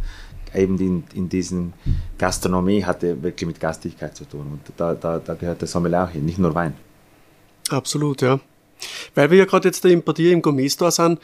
eben 0.54 0.78
in, 0.78 1.04
in 1.14 1.28
diesen 1.28 1.72
Gastronomie 2.18 2.84
hatte 2.84 3.22
wirklich 3.22 3.46
mit 3.46 3.60
Gastigkeit 3.60 4.16
zu 4.16 4.24
tun. 4.24 4.46
Und 4.52 4.60
da, 4.76 4.94
da, 4.94 5.18
da 5.18 5.34
gehört 5.34 5.60
der 5.60 5.68
Sommelier 5.68 6.04
auch 6.04 6.10
hin, 6.10 6.24
nicht 6.24 6.38
nur 6.38 6.54
Wein. 6.54 6.74
Absolut, 7.68 8.22
ja. 8.22 8.38
Weil 9.14 9.30
wir 9.30 9.38
ja 9.38 9.44
gerade 9.44 9.68
jetzt 9.68 9.84
im 9.84 10.02
Partier 10.02 10.32
im 10.32 10.42
Gourmet 10.42 10.68
Store 10.68 10.92
sind, 10.92 11.18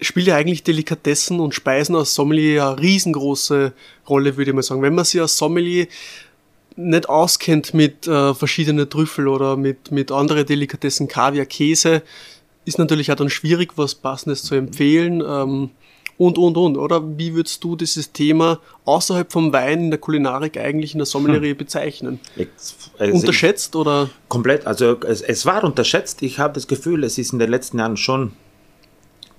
spielt 0.00 0.26
ja 0.26 0.36
eigentlich 0.36 0.62
Delikatessen 0.62 1.40
und 1.40 1.54
Speisen 1.54 1.94
als 1.94 2.14
Sommelier 2.14 2.68
eine 2.68 2.80
riesengroße 2.80 3.72
Rolle, 4.08 4.36
würde 4.36 4.50
ich 4.50 4.54
mal 4.54 4.62
sagen. 4.62 4.82
Wenn 4.82 4.94
man 4.94 5.04
sich 5.04 5.20
als 5.20 5.36
Sommelier 5.36 5.86
nicht 6.76 7.08
auskennt 7.08 7.74
mit 7.74 8.06
äh, 8.06 8.34
verschiedenen 8.34 8.88
Trüffel 8.88 9.28
oder 9.28 9.56
mit, 9.56 9.90
mit 9.90 10.12
anderen 10.12 10.46
Delikatessen, 10.46 11.08
Kaviar, 11.08 11.46
Käse, 11.46 12.02
ist 12.64 12.78
natürlich 12.78 13.10
auch 13.10 13.16
dann 13.16 13.30
schwierig, 13.30 13.72
was 13.76 13.94
Passendes 13.94 14.42
zu 14.42 14.54
empfehlen. 14.54 15.22
Ähm, 15.26 15.70
und, 16.18 16.38
und, 16.38 16.56
und, 16.56 16.76
oder? 16.78 17.02
Wie 17.18 17.34
würdest 17.34 17.62
du 17.62 17.76
dieses 17.76 18.10
Thema 18.12 18.58
außerhalb 18.86 19.30
vom 19.30 19.52
Wein 19.52 19.80
in 19.80 19.90
der 19.90 20.00
Kulinarik 20.00 20.56
eigentlich 20.56 20.94
in 20.94 20.98
der 20.98 21.06
Sommelerie 21.06 21.50
hm. 21.50 21.58
bezeichnen? 21.58 22.20
Also 22.98 23.14
unterschätzt 23.14 23.76
oder? 23.76 24.08
Komplett, 24.28 24.66
also 24.66 24.98
es, 25.00 25.20
es 25.20 25.44
war 25.44 25.62
unterschätzt. 25.62 26.22
Ich 26.22 26.38
habe 26.38 26.54
das 26.54 26.66
Gefühl, 26.66 27.04
es 27.04 27.18
ist 27.18 27.32
in 27.32 27.38
den 27.38 27.50
letzten 27.50 27.78
Jahren 27.78 27.98
schon 27.98 28.32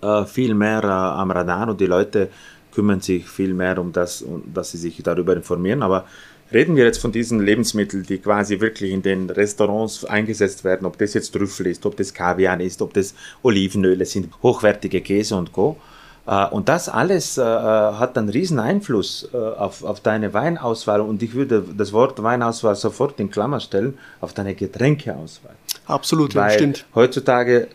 äh, 0.02 0.26
viel 0.26 0.54
mehr 0.54 0.84
äh, 0.84 0.88
am 0.88 1.32
Radar 1.32 1.70
und 1.70 1.82
die 1.82 1.88
Leute 1.88 2.30
kümmern 2.74 3.02
sich 3.02 3.28
viel 3.28 3.56
mehr 3.56 3.80
um 3.80 3.92
das, 3.92 4.22
um, 4.22 4.44
dass 4.54 4.72
sie 4.72 4.78
sich 4.78 5.02
darüber 5.02 5.36
informieren. 5.36 5.82
Aber 5.82 6.06
reden 6.52 6.76
wir 6.76 6.86
jetzt 6.86 7.00
von 7.00 7.12
diesen 7.12 7.40
Lebensmitteln, 7.42 8.04
die 8.04 8.18
quasi 8.18 8.60
wirklich 8.60 8.92
in 8.92 9.02
den 9.02 9.30
Restaurants 9.30 10.06
eingesetzt 10.06 10.64
werden, 10.64 10.86
ob 10.86 10.98
das 10.98 11.14
jetzt 11.14 11.32
Trüffel 11.32 11.68
ist, 11.68 11.86
ob 11.86 11.98
das 11.98 12.14
Kaviar 12.14 12.60
ist, 12.60 12.82
ob 12.82 12.94
das 12.94 13.14
Olivenöle 13.44 14.06
sind, 14.06 14.30
hochwertige 14.42 15.02
Käse 15.02 15.36
und 15.36 15.52
Co. 15.52 15.78
Äh, 16.28 16.48
und 16.48 16.70
das 16.70 16.90
alles 16.90 17.38
äh, 17.38 17.42
äh, 17.42 17.46
hat 17.46 18.18
einen 18.18 18.30
riesen 18.30 18.60
Einfluss 18.60 19.28
auf, 19.34 19.84
auf 19.84 20.02
deine 20.02 20.34
Weinauswahl 20.34 21.02
und 21.02 21.24
ich 21.24 21.34
würde 21.34 21.64
das 21.76 21.94
Wort 21.94 22.22
Weinauswahl 22.22 22.76
sofort 22.76 23.20
in 23.20 23.32
Klammer 23.32 23.60
stellen 23.60 23.98
auf 24.22 24.34
deine 24.34 24.54
Getränkeauswahl. 24.54 25.56
Absolut, 25.86 26.36
Weil 26.36 26.52
stimmt. 26.52 26.86
Heutzutage 26.94 27.70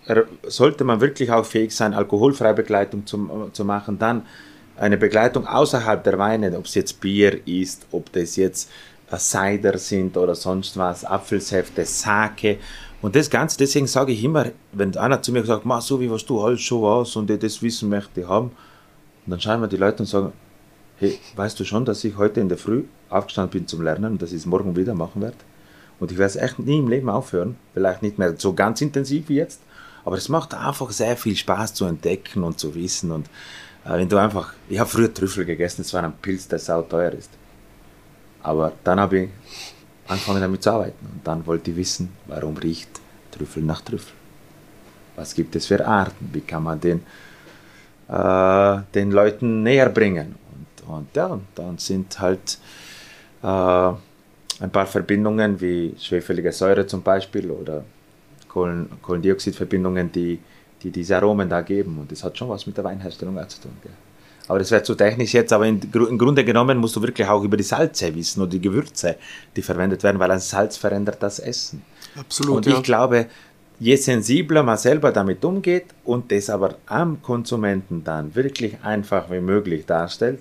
sollte 0.46 0.84
man 0.84 1.00
wirklich 1.00 1.32
auch 1.32 1.46
fähig 1.46 1.74
sein, 1.74 1.94
alkoholfreie 1.94 2.52
Begleitung 2.52 3.06
zu, 3.06 3.48
zu 3.54 3.64
machen. 3.64 3.98
Dann 3.98 4.22
eine 4.76 4.96
Begleitung 4.96 5.46
außerhalb 5.46 6.02
der 6.04 6.18
Weine, 6.18 6.56
ob 6.56 6.66
es 6.66 6.74
jetzt 6.74 7.00
Bier 7.00 7.46
ist, 7.46 7.86
ob 7.90 8.12
das 8.12 8.36
jetzt 8.36 8.70
Cider 9.18 9.76
sind 9.78 10.16
oder 10.16 10.34
sonst 10.34 10.76
was, 10.76 11.04
Apfelsäfte, 11.04 11.84
Sake. 11.84 12.58
Und 13.02 13.16
das 13.16 13.28
Ganze, 13.28 13.58
deswegen 13.58 13.86
sage 13.86 14.12
ich 14.12 14.24
immer, 14.24 14.46
wenn 14.72 14.96
einer 14.96 15.20
zu 15.20 15.32
mir 15.32 15.44
sagt, 15.44 15.64
so 15.82 16.00
wie 16.00 16.10
was 16.10 16.24
du 16.24 16.40
alles 16.40 16.60
schon 16.60 16.82
was 16.82 17.16
und 17.16 17.30
ich 17.30 17.38
das 17.38 17.62
Wissen 17.62 17.88
möchte 17.88 18.28
haben, 18.28 18.52
dann 19.26 19.40
schauen 19.40 19.60
wir 19.60 19.68
die 19.68 19.76
Leute 19.76 20.00
und 20.00 20.06
sagen, 20.06 20.32
hey, 20.98 21.18
weißt 21.36 21.58
du 21.58 21.64
schon, 21.64 21.84
dass 21.84 22.04
ich 22.04 22.16
heute 22.16 22.40
in 22.40 22.48
der 22.48 22.58
Früh 22.58 22.84
aufgestanden 23.10 23.50
bin 23.50 23.66
zum 23.66 23.82
Lernen 23.82 24.12
und 24.12 24.22
dass 24.22 24.30
ich 24.30 24.38
es 24.38 24.46
morgen 24.46 24.76
wieder 24.76 24.94
machen 24.94 25.20
werde? 25.20 25.36
Und 26.00 26.10
ich 26.10 26.18
werde 26.18 26.30
es 26.30 26.36
echt 26.36 26.58
nie 26.58 26.78
im 26.78 26.88
Leben 26.88 27.08
aufhören, 27.08 27.56
vielleicht 27.74 28.02
nicht 28.02 28.18
mehr 28.18 28.34
so 28.36 28.54
ganz 28.54 28.80
intensiv 28.80 29.28
wie 29.28 29.36
jetzt, 29.36 29.60
aber 30.04 30.16
es 30.16 30.28
macht 30.28 30.54
einfach 30.54 30.90
sehr 30.90 31.16
viel 31.16 31.36
Spaß 31.36 31.74
zu 31.74 31.84
entdecken 31.84 32.42
und 32.42 32.58
zu 32.58 32.74
wissen 32.74 33.12
und 33.12 33.26
äh, 33.26 33.30
wenn 33.84 34.08
du 34.08 34.16
einfach, 34.16 34.54
ich 34.68 34.78
habe 34.78 34.88
früher 34.88 35.12
Trüffel 35.12 35.44
gegessen, 35.44 35.82
es 35.82 35.92
war 35.92 36.04
ein 36.04 36.12
Pilz, 36.12 36.46
der 36.48 36.58
sau 36.58 36.82
teuer 36.82 37.12
ist. 37.12 37.30
Aber 38.42 38.72
dann 38.84 39.00
habe 39.00 39.18
ich 39.18 39.30
angefangen 40.06 40.40
damit 40.40 40.62
zu 40.62 40.70
arbeiten 40.70 41.06
und 41.12 41.26
dann 41.26 41.46
wollte 41.46 41.70
ich 41.70 41.76
wissen, 41.76 42.10
warum 42.26 42.56
riecht 42.56 43.00
Trüffel 43.30 43.62
nach 43.62 43.80
Trüffel? 43.80 44.14
Was 45.16 45.34
gibt 45.34 45.54
es 45.56 45.66
für 45.66 45.86
Arten? 45.86 46.30
Wie 46.32 46.40
kann 46.40 46.62
man 46.62 46.80
den, 46.80 47.02
äh, 48.08 48.80
den 48.94 49.10
Leuten 49.10 49.62
näher 49.62 49.88
bringen? 49.88 50.36
Und, 50.52 50.94
und 50.94 51.16
ja, 51.16 51.38
dann 51.54 51.78
sind 51.78 52.18
halt 52.18 52.58
äh, 53.42 53.46
ein 53.46 54.70
paar 54.70 54.86
Verbindungen 54.86 55.60
wie 55.60 55.94
schwefelige 55.98 56.52
Säure 56.52 56.86
zum 56.86 57.02
Beispiel 57.02 57.50
oder 57.50 57.84
Kohlen, 58.48 58.88
Kohlendioxidverbindungen, 59.02 60.12
die 60.12 60.38
die 60.82 60.90
diese 60.90 61.16
Aromen 61.16 61.48
da 61.48 61.60
geben. 61.60 61.98
Und 61.98 62.10
das 62.10 62.24
hat 62.24 62.36
schon 62.36 62.48
was 62.48 62.66
mit 62.66 62.76
der 62.76 62.84
Weinherstellung 62.84 63.36
zu 63.48 63.60
tun. 63.60 63.72
Gell? 63.82 63.92
Aber 64.48 64.58
das 64.58 64.70
wäre 64.70 64.82
zu 64.82 64.94
technisch 64.94 65.34
jetzt, 65.34 65.52
aber 65.52 65.66
im 65.66 65.80
Grunde 66.18 66.44
genommen 66.44 66.78
musst 66.78 66.96
du 66.96 67.02
wirklich 67.02 67.26
auch 67.28 67.42
über 67.44 67.56
die 67.56 67.62
Salze 67.62 68.14
wissen 68.14 68.42
oder 68.42 68.50
die 68.50 68.60
Gewürze, 68.60 69.16
die 69.54 69.62
verwendet 69.62 70.02
werden, 70.02 70.18
weil 70.18 70.30
ein 70.30 70.40
Salz 70.40 70.76
verändert 70.76 71.22
das 71.22 71.38
Essen. 71.38 71.82
Absolut. 72.18 72.56
Und 72.56 72.66
ich 72.66 72.74
ja. 72.74 72.80
glaube, 72.80 73.26
je 73.78 73.96
sensibler 73.96 74.62
man 74.62 74.76
selber 74.76 75.12
damit 75.12 75.44
umgeht 75.44 75.86
und 76.04 76.30
das 76.32 76.50
aber 76.50 76.76
am 76.86 77.22
Konsumenten 77.22 78.04
dann 78.04 78.34
wirklich 78.34 78.76
einfach 78.82 79.30
wie 79.30 79.40
möglich 79.40 79.86
darstellt, 79.86 80.40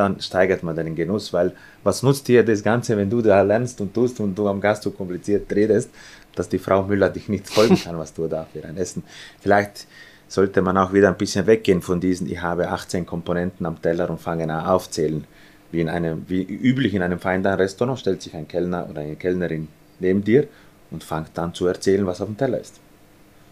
dann 0.00 0.20
steigert 0.20 0.62
man 0.62 0.74
den 0.74 0.96
Genuss, 0.96 1.32
weil 1.32 1.52
was 1.84 2.02
nutzt 2.02 2.26
dir 2.26 2.42
das 2.42 2.62
Ganze, 2.62 2.96
wenn 2.96 3.10
du 3.10 3.20
da 3.20 3.42
lernst 3.42 3.80
und 3.80 3.92
tust 3.92 4.18
und 4.18 4.34
du 4.34 4.48
am 4.48 4.60
Gast 4.60 4.82
so 4.82 4.90
kompliziert 4.90 5.52
redest, 5.52 5.90
dass 6.34 6.48
die 6.48 6.58
Frau 6.58 6.82
Müller 6.82 7.10
dich 7.10 7.28
nicht 7.28 7.48
folgen 7.48 7.76
kann, 7.76 7.98
was 7.98 8.14
du 8.14 8.26
da 8.26 8.46
für 8.50 8.64
ein 8.64 8.78
Essen. 8.78 9.02
Vielleicht 9.40 9.86
sollte 10.26 10.62
man 10.62 10.78
auch 10.78 10.92
wieder 10.92 11.08
ein 11.08 11.18
bisschen 11.18 11.46
weggehen 11.46 11.82
von 11.82 12.00
diesen, 12.00 12.30
ich 12.30 12.40
habe 12.40 12.68
18 12.70 13.04
Komponenten 13.04 13.66
am 13.66 13.82
Teller 13.82 14.08
und 14.08 14.20
fange 14.20 14.44
an 14.44 14.66
aufzählen. 14.66 15.24
Wie, 15.70 15.80
in 15.80 15.88
einem, 15.88 16.24
wie 16.28 16.42
üblich 16.42 16.94
in 16.94 17.02
einem 17.02 17.20
Feindian-Restaurant 17.20 17.98
stellt 17.98 18.22
sich 18.22 18.34
ein 18.34 18.48
Kellner 18.48 18.88
oder 18.88 19.02
eine 19.02 19.16
Kellnerin 19.16 19.68
neben 19.98 20.24
dir 20.24 20.48
und 20.90 21.04
fängt 21.04 21.30
dann 21.34 21.54
zu 21.54 21.66
erzählen, 21.66 22.06
was 22.06 22.20
auf 22.20 22.26
dem 22.26 22.36
Teller 22.38 22.58
ist. 22.58 22.80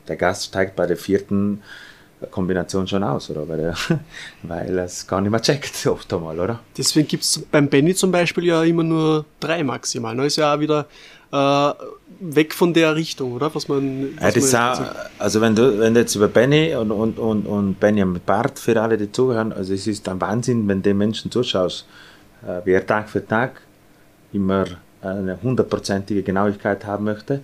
Der 0.09 0.17
Gast 0.17 0.47
steigt 0.47 0.75
bei 0.75 0.87
der 0.87 0.97
vierten 0.97 1.63
Kombination 2.31 2.87
schon 2.87 3.02
aus, 3.02 3.31
oder? 3.31 3.48
Weil, 3.48 3.74
weil 4.42 4.78
er 4.78 4.85
es 4.85 5.07
gar 5.07 5.20
nicht 5.20 5.31
mehr 5.31 5.40
checkt, 5.40 5.87
oft 5.90 6.12
einmal, 6.12 6.38
oder? 6.38 6.61
Deswegen 6.76 7.07
gibt 7.07 7.24
es 7.24 7.38
beim 7.50 7.68
Benny 7.68 7.94
zum 7.94 8.11
Beispiel 8.11 8.44
ja 8.44 8.62
immer 8.62 8.83
nur 8.83 9.24
drei 9.40 9.62
maximal. 9.62 10.14
Das 10.16 10.20
ne? 10.20 10.26
ist 10.26 10.37
ja 10.37 10.54
auch 10.54 10.61
wieder 10.61 10.87
äh, 11.33 11.72
weg 12.20 12.54
von 12.54 12.72
der 12.72 12.96
Richtung, 12.96 13.33
oder? 13.33 13.54
Was 13.54 13.68
man. 13.68 14.16
Was 14.20 14.52
Ja, 14.52 14.74
man 14.74 14.87
auch, 14.87 14.94
also 15.18 15.40
wenn 15.40 15.54
du, 15.54 15.78
wenn 15.78 15.94
du 15.94 16.00
jetzt 16.00 16.14
über 16.14 16.28
Benny 16.28 16.74
und, 16.74 16.90
und, 16.90 17.18
und, 17.18 17.46
und 17.46 17.81
Benjamin 17.81 18.20
Bart 18.24 18.59
für 18.59 18.81
alle, 18.81 18.96
die 18.96 19.11
zuhören, 19.12 19.52
also 19.52 19.74
es 19.74 19.87
ist 19.87 20.09
ein 20.09 20.20
Wahnsinn, 20.20 20.66
wenn 20.68 20.83
den 20.83 20.98
Menschen 20.98 21.31
zuschaust, 21.31 21.87
äh, 22.42 22.64
wie 22.64 22.72
er 22.72 22.87
Tag 22.87 23.09
für 23.09 23.26
Tag 23.26 23.61
immer 24.33 24.64
eine 25.00 25.40
hundertprozentige 25.40 26.22
Genauigkeit 26.22 26.85
haben 26.85 27.04
möchte. 27.04 27.40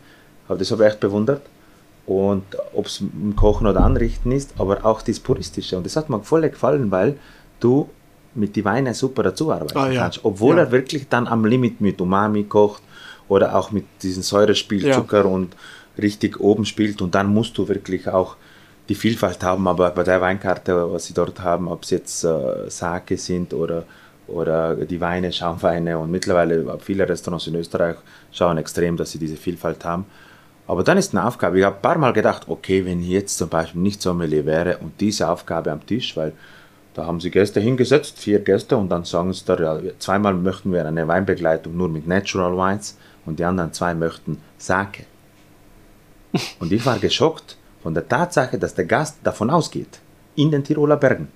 Aber 0.48 0.58
das 0.58 0.70
habe 0.70 0.84
ich 0.84 0.90
echt 0.90 1.00
bewundert. 1.00 1.42
Und 2.06 2.44
ob 2.74 2.86
es 2.86 3.00
im 3.00 3.34
Kochen 3.34 3.66
oder 3.66 3.80
Anrichten 3.82 4.30
ist, 4.32 4.54
aber 4.58 4.84
auch 4.84 5.00
das 5.02 5.20
Puristische. 5.20 5.76
Und 5.76 5.86
das 5.86 5.96
hat 5.96 6.10
mir 6.10 6.20
voll 6.22 6.42
gefallen, 6.50 6.90
weil 6.90 7.16
du 7.60 7.88
mit 8.34 8.56
die 8.56 8.64
Weine 8.64 8.92
super 8.94 9.22
dazu 9.22 9.50
arbeiten 9.52 9.78
Ah, 9.78 9.88
ja. 9.90 10.02
kannst. 10.02 10.24
Obwohl 10.24 10.56
Ja. 10.56 10.64
er 10.64 10.72
wirklich 10.72 11.08
dann 11.08 11.26
am 11.26 11.44
Limit 11.44 11.80
mit 11.80 12.00
Umami 12.00 12.44
kocht 12.44 12.82
oder 13.28 13.54
auch 13.56 13.70
mit 13.70 13.86
diesem 14.02 14.22
Säurespiel, 14.22 14.86
Ja. 14.86 14.94
Zucker 14.96 15.24
und 15.24 15.56
richtig 15.96 16.40
oben 16.40 16.64
spielt. 16.66 17.00
Und 17.00 17.14
dann 17.14 17.28
musst 17.28 17.56
du 17.56 17.68
wirklich 17.68 18.06
auch 18.08 18.36
die 18.90 18.94
Vielfalt 18.96 19.42
haben. 19.42 19.66
Aber 19.66 19.90
bei 19.90 20.02
der 20.02 20.20
Weinkarte, 20.20 20.92
was 20.92 21.06
sie 21.06 21.14
dort 21.14 21.40
haben, 21.40 21.68
ob 21.68 21.84
es 21.84 21.90
jetzt 21.90 22.22
äh, 22.24 22.68
Sake 22.68 23.16
sind 23.16 23.54
oder, 23.54 23.84
oder 24.26 24.74
die 24.76 25.00
Weine, 25.00 25.32
Schaumweine 25.32 25.98
und 25.98 26.10
mittlerweile 26.10 26.78
viele 26.80 27.08
Restaurants 27.08 27.46
in 27.46 27.54
Österreich 27.54 27.96
schauen 28.32 28.58
extrem, 28.58 28.96
dass 28.98 29.12
sie 29.12 29.18
diese 29.18 29.36
Vielfalt 29.36 29.84
haben. 29.86 30.04
Aber 30.66 30.82
dann 30.82 30.96
ist 30.96 31.14
eine 31.14 31.26
Aufgabe. 31.26 31.58
Ich 31.58 31.64
habe 31.64 31.76
ein 31.76 31.82
paar 31.82 31.98
Mal 31.98 32.12
gedacht, 32.12 32.44
okay, 32.48 32.84
wenn 32.84 33.00
ich 33.00 33.08
jetzt 33.08 33.36
zum 33.36 33.48
Beispiel 33.48 33.82
nicht 33.82 34.00
Sommelier 34.00 34.46
wäre 34.46 34.78
und 34.78 34.98
diese 35.00 35.28
Aufgabe 35.28 35.70
am 35.70 35.84
Tisch, 35.84 36.16
weil 36.16 36.32
da 36.94 37.06
haben 37.06 37.20
sie 37.20 37.30
Gäste 37.30 37.60
hingesetzt, 37.60 38.18
vier 38.18 38.38
Gäste, 38.38 38.76
und 38.76 38.88
dann 38.88 39.04
sagen 39.04 39.32
sie 39.32 39.44
da, 39.44 39.80
ja, 39.80 39.90
zweimal 39.98 40.32
möchten 40.34 40.72
wir 40.72 40.86
eine 40.86 41.06
Weinbegleitung 41.06 41.76
nur 41.76 41.88
mit 41.88 42.06
Natural 42.06 42.56
Wines 42.56 42.96
und 43.26 43.38
die 43.38 43.44
anderen 43.44 43.72
zwei 43.72 43.94
möchten 43.94 44.38
Sake. 44.58 45.04
Und 46.58 46.72
ich 46.72 46.84
war 46.84 46.98
geschockt 46.98 47.56
von 47.82 47.94
der 47.94 48.08
Tatsache, 48.08 48.58
dass 48.58 48.74
der 48.74 48.86
Gast 48.86 49.18
davon 49.22 49.50
ausgeht, 49.50 50.00
in 50.34 50.50
den 50.50 50.64
Tiroler 50.64 50.96
Bergen. 50.96 51.28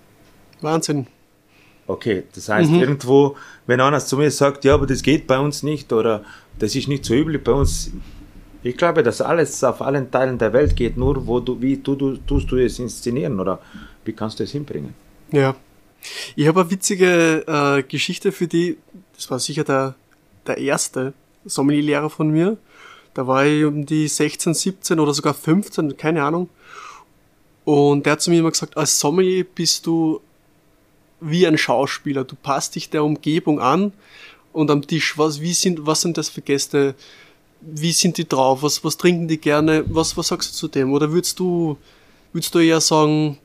Wahnsinn. 0.60 1.06
Okay, 1.86 2.24
das 2.34 2.48
heißt 2.48 2.70
irgendwo, 2.70 3.36
wenn 3.66 3.80
einer 3.80 4.00
zu 4.00 4.16
mir 4.16 4.30
sagt, 4.30 4.64
ja, 4.64 4.74
aber 4.74 4.86
das 4.86 5.02
geht 5.02 5.26
bei 5.26 5.38
uns 5.38 5.62
nicht 5.62 5.92
oder 5.92 6.24
das 6.58 6.74
ist 6.74 6.88
nicht 6.88 7.04
so 7.04 7.14
üblich 7.14 7.42
bei 7.42 7.52
uns. 7.52 7.92
Ich 8.62 8.76
glaube, 8.76 9.02
dass 9.02 9.20
alles 9.20 9.62
auf 9.62 9.80
allen 9.80 10.10
Teilen 10.10 10.38
der 10.38 10.52
Welt 10.52 10.74
geht, 10.74 10.96
nur 10.96 11.26
wo 11.26 11.40
du, 11.40 11.60
wie 11.60 11.76
du, 11.76 11.94
du, 11.94 12.16
tust 12.16 12.50
du 12.50 12.56
es 12.56 12.78
inszenieren 12.78 13.38
oder 13.38 13.60
wie 14.04 14.12
kannst 14.12 14.40
du 14.40 14.44
es 14.44 14.52
hinbringen? 14.52 14.94
Ja. 15.30 15.54
Ich 16.36 16.46
habe 16.46 16.60
eine 16.60 16.70
witzige 16.70 17.44
äh, 17.46 17.82
Geschichte 17.82 18.32
für 18.32 18.46
die, 18.46 18.78
das 19.14 19.30
war 19.30 19.38
sicher 19.38 19.64
der, 19.64 19.94
der 20.46 20.58
erste 20.58 21.12
Sommelierlehrer 21.44 22.10
von 22.10 22.30
mir. 22.30 22.56
Da 23.14 23.26
war 23.26 23.44
ich 23.44 23.64
um 23.64 23.84
die 23.84 24.06
16, 24.06 24.54
17 24.54 25.00
oder 25.00 25.12
sogar 25.12 25.34
15, 25.34 25.96
keine 25.96 26.22
Ahnung. 26.22 26.48
Und 27.64 28.06
der 28.06 28.12
hat 28.12 28.22
zu 28.22 28.30
mir 28.30 28.38
immer 28.40 28.50
gesagt, 28.50 28.76
als 28.76 28.98
Sommelier 28.98 29.44
bist 29.44 29.86
du 29.86 30.20
wie 31.20 31.46
ein 31.46 31.58
Schauspieler. 31.58 32.24
Du 32.24 32.36
passt 32.36 32.76
dich 32.76 32.90
der 32.90 33.04
Umgebung 33.04 33.60
an 33.60 33.92
und 34.52 34.70
am 34.70 34.86
Tisch, 34.86 35.18
was, 35.18 35.40
wie 35.40 35.52
sind, 35.52 35.84
was 35.86 36.00
sind 36.00 36.16
das 36.16 36.28
für 36.28 36.40
Gäste? 36.40 36.94
Wie 37.60 37.92
sind 37.92 38.16
die 38.18 38.28
drauf? 38.28 38.62
Was, 38.62 38.82
was 38.84 38.96
trinken 38.96 39.28
die 39.28 39.38
gerne? 39.38 39.84
Was, 39.88 40.16
was 40.16 40.28
sagst 40.28 40.52
du 40.52 40.56
zu 40.56 40.68
dem? 40.68 40.92
Oder 40.92 41.10
würdest 41.10 41.38
du, 41.38 41.76
würdest 42.32 42.54
du 42.54 42.58
eher 42.60 42.80
sagen, 42.80 43.38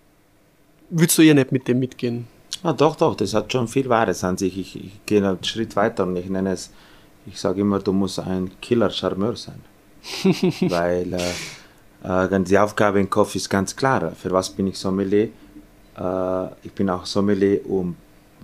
würdest 0.89 1.17
du 1.17 1.23
eher 1.23 1.33
nicht 1.33 1.51
mit 1.51 1.67
dem 1.67 1.79
mitgehen? 1.79 2.27
Ah, 2.61 2.73
doch, 2.73 2.95
doch, 2.95 3.15
das 3.15 3.33
hat 3.33 3.51
schon 3.51 3.67
viel 3.67 3.89
Wahres 3.89 4.23
an 4.23 4.37
sich. 4.37 4.57
Ich, 4.57 4.75
ich 4.75 5.05
gehe 5.05 5.25
einen 5.25 5.43
Schritt 5.43 5.75
weiter 5.75 6.03
und 6.03 6.15
ich 6.15 6.29
nenne 6.29 6.51
es, 6.51 6.71
ich 7.25 7.39
sage 7.39 7.61
immer, 7.61 7.79
du 7.79 7.91
musst 7.91 8.19
ein 8.19 8.51
Killer-Charmeur 8.61 9.35
sein. 9.35 9.61
Weil 10.69 11.13
äh, 11.13 12.25
äh, 12.35 12.43
die 12.43 12.57
Aufgabe 12.57 12.99
im 12.99 13.09
Kopf 13.09 13.35
ist 13.35 13.49
ganz 13.49 13.75
klar. 13.75 14.11
Für 14.11 14.31
was 14.31 14.49
bin 14.49 14.67
ich 14.67 14.77
Sommelier? 14.77 15.29
Äh, 15.97 16.45
ich 16.63 16.71
bin 16.73 16.89
auch 16.89 17.05
Sommelier, 17.05 17.61
um 17.65 17.95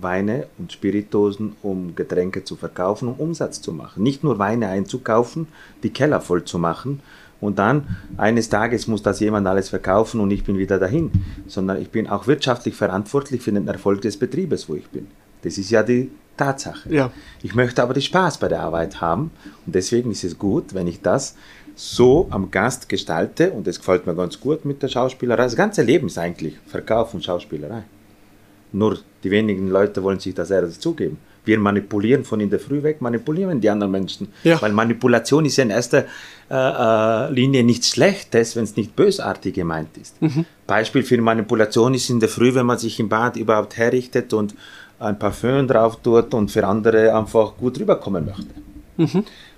Weine 0.02 0.46
und 0.58 0.72
Spiritosen, 0.72 1.56
um 1.62 1.94
Getränke 1.94 2.44
zu 2.44 2.56
verkaufen, 2.56 3.08
um 3.08 3.14
Umsatz 3.14 3.60
zu 3.60 3.72
machen. 3.72 4.02
Nicht 4.02 4.24
nur 4.24 4.38
Weine 4.38 4.68
einzukaufen, 4.68 5.48
die 5.82 5.90
Keller 5.90 6.20
voll 6.20 6.44
zu 6.44 6.58
machen 6.58 7.00
und 7.40 7.58
dann 7.58 7.96
eines 8.16 8.48
Tages 8.48 8.86
muss 8.86 9.02
das 9.02 9.20
jemand 9.20 9.46
alles 9.46 9.70
verkaufen 9.70 10.20
und 10.20 10.30
ich 10.30 10.44
bin 10.44 10.58
wieder 10.58 10.78
dahin, 10.78 11.10
sondern 11.46 11.80
ich 11.80 11.90
bin 11.90 12.06
auch 12.06 12.26
wirtschaftlich 12.26 12.74
verantwortlich 12.74 13.42
für 13.42 13.52
den 13.52 13.66
Erfolg 13.66 14.02
des 14.02 14.18
Betriebes, 14.18 14.68
wo 14.68 14.74
ich 14.74 14.88
bin. 14.88 15.06
Das 15.42 15.56
ist 15.56 15.70
ja 15.70 15.82
die 15.82 16.10
Tatsache. 16.36 16.92
Ja. 16.94 17.10
Ich 17.42 17.54
möchte 17.54 17.82
aber 17.82 17.94
die 17.94 18.02
Spaß 18.02 18.38
bei 18.38 18.48
der 18.48 18.60
Arbeit 18.60 19.00
haben 19.00 19.30
und 19.66 19.74
deswegen 19.74 20.10
ist 20.10 20.24
es 20.24 20.38
gut, 20.38 20.74
wenn 20.74 20.86
ich 20.86 21.00
das 21.00 21.34
so 21.74 22.26
am 22.30 22.50
Gast 22.50 22.90
gestalte 22.90 23.52
und 23.52 23.66
das 23.66 23.78
gefällt 23.78 24.06
mir 24.06 24.14
ganz 24.14 24.38
gut 24.38 24.66
mit 24.66 24.82
der 24.82 24.88
Schauspielerei. 24.88 25.44
Das 25.44 25.56
ganze 25.56 25.82
Leben 25.82 26.08
ist 26.08 26.18
eigentlich 26.18 26.58
Verkauf 26.66 27.14
und 27.14 27.24
Schauspielerei. 27.24 27.84
Nur 28.72 28.98
die 29.22 29.30
wenigen 29.30 29.68
Leute 29.68 30.02
wollen 30.02 30.20
sich 30.20 30.34
das 30.34 30.50
eher 30.50 30.68
zugeben. 30.70 31.18
Wir 31.44 31.58
manipulieren 31.58 32.24
von 32.24 32.40
in 32.40 32.50
der 32.50 32.60
Früh 32.60 32.82
weg, 32.82 33.00
manipulieren 33.00 33.60
die 33.60 33.70
anderen 33.70 33.90
Menschen. 33.90 34.28
Ja. 34.44 34.60
Weil 34.60 34.72
Manipulation 34.72 35.44
ist 35.46 35.56
ja 35.56 35.64
in 35.64 35.70
erster 35.70 36.04
äh, 36.50 36.54
äh, 36.54 37.32
Linie 37.32 37.64
nichts 37.64 37.88
Schlechtes, 37.90 38.56
wenn 38.56 38.64
es 38.64 38.76
nicht 38.76 38.94
bösartig 38.94 39.54
gemeint 39.54 39.96
ist. 39.96 40.16
Beispiel 40.66 41.02
für 41.02 41.20
Manipulation 41.20 41.94
ist 41.94 42.10
in 42.10 42.20
der 42.20 42.28
Früh, 42.28 42.54
wenn 42.54 42.66
man 42.66 42.78
sich 42.78 43.00
im 43.00 43.08
Bad 43.08 43.36
überhaupt 43.36 43.76
herrichtet 43.76 44.32
und 44.32 44.54
ein 44.98 45.18
Parfüm 45.18 45.66
drauf 45.66 45.98
tut 46.02 46.34
und 46.34 46.50
für 46.50 46.66
andere 46.66 47.16
einfach 47.16 47.56
gut 47.56 47.80
rüberkommen 47.80 48.26
möchte. 48.26 48.54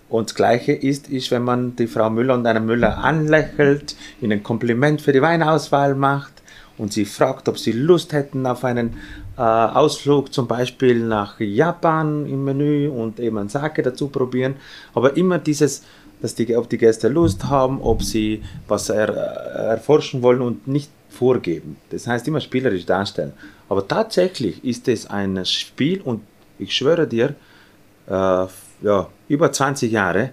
Und 0.09 0.29
das 0.29 0.35
Gleiche 0.37 0.73
ist, 0.73 1.09
ist, 1.09 1.31
wenn 1.31 1.43
man 1.43 1.75
die 1.75 1.87
Frau 1.89 2.11
Müller 2.11 2.35
und 2.35 2.47
einen 2.47 2.65
Müller 2.65 2.99
anlächelt, 2.99 3.97
ihnen 4.21 4.33
ein 4.33 4.43
Kompliment 4.43 5.01
für 5.01 5.13
die 5.13 5.23
Weinauswahl 5.23 5.95
macht 5.95 6.42
und 6.79 6.93
sie 6.93 7.05
fragt, 7.05 7.49
ob 7.49 7.59
sie 7.59 7.73
Lust 7.73 8.13
hätten 8.13 8.47
auf 8.47 8.65
einen 8.65 8.97
äh, 9.37 9.43
Ausflug 9.43 10.33
zum 10.33 10.47
Beispiel 10.47 10.99
nach 10.99 11.39
Japan 11.41 12.27
im 12.27 12.45
Menü 12.45 12.89
und 12.89 13.21
eben 13.21 13.39
ein 13.39 13.49
Sake 13.49 13.83
dazu 13.83 14.09
probieren. 14.09 14.55
Aber 14.95 15.17
immer 15.17 15.39
dieses, 15.39 15.83
dass 16.21 16.35
die, 16.35 16.57
ob 16.57 16.69
die 16.69 16.79
Gäste 16.79 17.09
Lust 17.09 17.45
haben, 17.45 17.81
ob 17.81 18.03
sie 18.03 18.43
was 18.69 18.89
er, 18.89 19.09
äh, 19.09 19.69
erforschen 19.71 20.23
wollen 20.23 20.41
und 20.41 20.67
nicht 20.67 20.91
vorgeben. 21.11 21.77
Das 21.91 22.07
heißt 22.07 22.27
immer 22.29 22.41
spielerisch 22.41 22.87
darstellen. 22.87 23.33
Aber 23.69 23.87
tatsächlich 23.87 24.65
ist 24.65 24.89
es 24.89 25.07
ein 25.07 25.45
Spiel 25.45 26.01
und 26.01 26.23
ich 26.59 26.75
schwöre 26.75 27.07
dir, 27.07 27.35
äh, 28.07 28.47
ja, 28.83 29.09
über 29.29 29.53
20 29.53 29.93
Jahre 29.93 30.33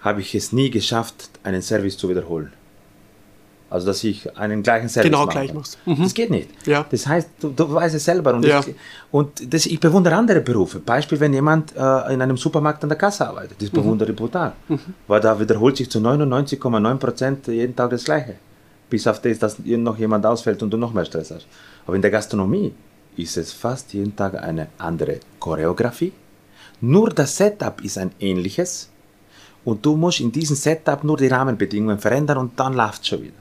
habe 0.00 0.20
ich 0.20 0.34
es 0.34 0.52
nie 0.52 0.70
geschafft, 0.70 1.30
einen 1.42 1.62
Service 1.62 1.98
zu 1.98 2.08
wiederholen. 2.08 2.52
Also, 3.70 3.86
dass 3.86 4.02
ich 4.02 4.36
einen 4.36 4.62
gleichen 4.64 4.88
Service 4.88 5.10
Genau 5.10 5.26
mache. 5.26 5.36
gleich 5.38 5.54
machst. 5.54 5.78
Mhm. 5.86 6.02
Das 6.02 6.12
geht 6.12 6.28
nicht. 6.30 6.48
Ja. 6.66 6.84
Das 6.90 7.06
heißt, 7.06 7.28
du, 7.40 7.50
du 7.50 7.72
weißt 7.72 7.94
es 7.94 8.04
selber. 8.04 8.34
Und, 8.34 8.44
Ja. 8.44 8.58
ich, 8.60 8.74
und 9.12 9.54
das, 9.54 9.64
ich 9.66 9.78
bewundere 9.78 10.16
andere 10.16 10.40
Berufe. 10.40 10.80
Beispiel, 10.80 11.20
wenn 11.20 11.32
jemand 11.32 11.74
äh, 11.76 12.12
in 12.12 12.20
einem 12.20 12.36
Supermarkt 12.36 12.82
an 12.82 12.88
der 12.88 12.98
Kasse 12.98 13.28
arbeitet. 13.28 13.52
Mhm. 13.60 13.64
Das 13.64 13.70
bewundere 13.70 14.10
ich 14.10 14.16
brutal. 14.16 14.52
Weil 15.06 15.20
da 15.20 15.38
wiederholt 15.38 15.76
sich 15.76 15.88
zu 15.88 16.00
99,9 16.00 16.96
Prozent 16.96 17.46
jeden 17.46 17.76
Tag 17.76 17.90
das 17.90 18.02
Gleiche. 18.04 18.34
Bis 18.90 19.06
auf 19.06 19.22
das, 19.22 19.38
dass 19.38 19.56
noch 19.60 19.96
jemand 19.98 20.26
ausfällt 20.26 20.60
und 20.64 20.70
du 20.70 20.76
noch 20.76 20.92
mehr 20.92 21.04
Stress 21.04 21.30
hast. 21.30 21.46
Aber 21.86 21.94
in 21.94 22.02
der 22.02 22.10
Gastronomie 22.10 22.74
ist 23.16 23.36
es 23.36 23.52
fast 23.52 23.92
jeden 23.94 24.16
Tag 24.16 24.34
eine 24.42 24.66
andere 24.78 25.20
Choreografie. 25.38 26.12
Nur 26.80 27.10
das 27.10 27.36
Setup 27.36 27.80
ist 27.84 27.98
ein 27.98 28.10
ähnliches. 28.18 28.88
Und 29.64 29.84
du 29.86 29.94
musst 29.94 30.18
in 30.20 30.32
diesem 30.32 30.56
Setup 30.56 31.04
nur 31.04 31.18
die 31.18 31.28
Rahmenbedingungen 31.28 31.98
verändern 32.00 32.38
und 32.38 32.58
dann 32.58 32.74
läuft 32.74 33.02
es 33.02 33.08
schon 33.08 33.22
wieder. 33.22 33.34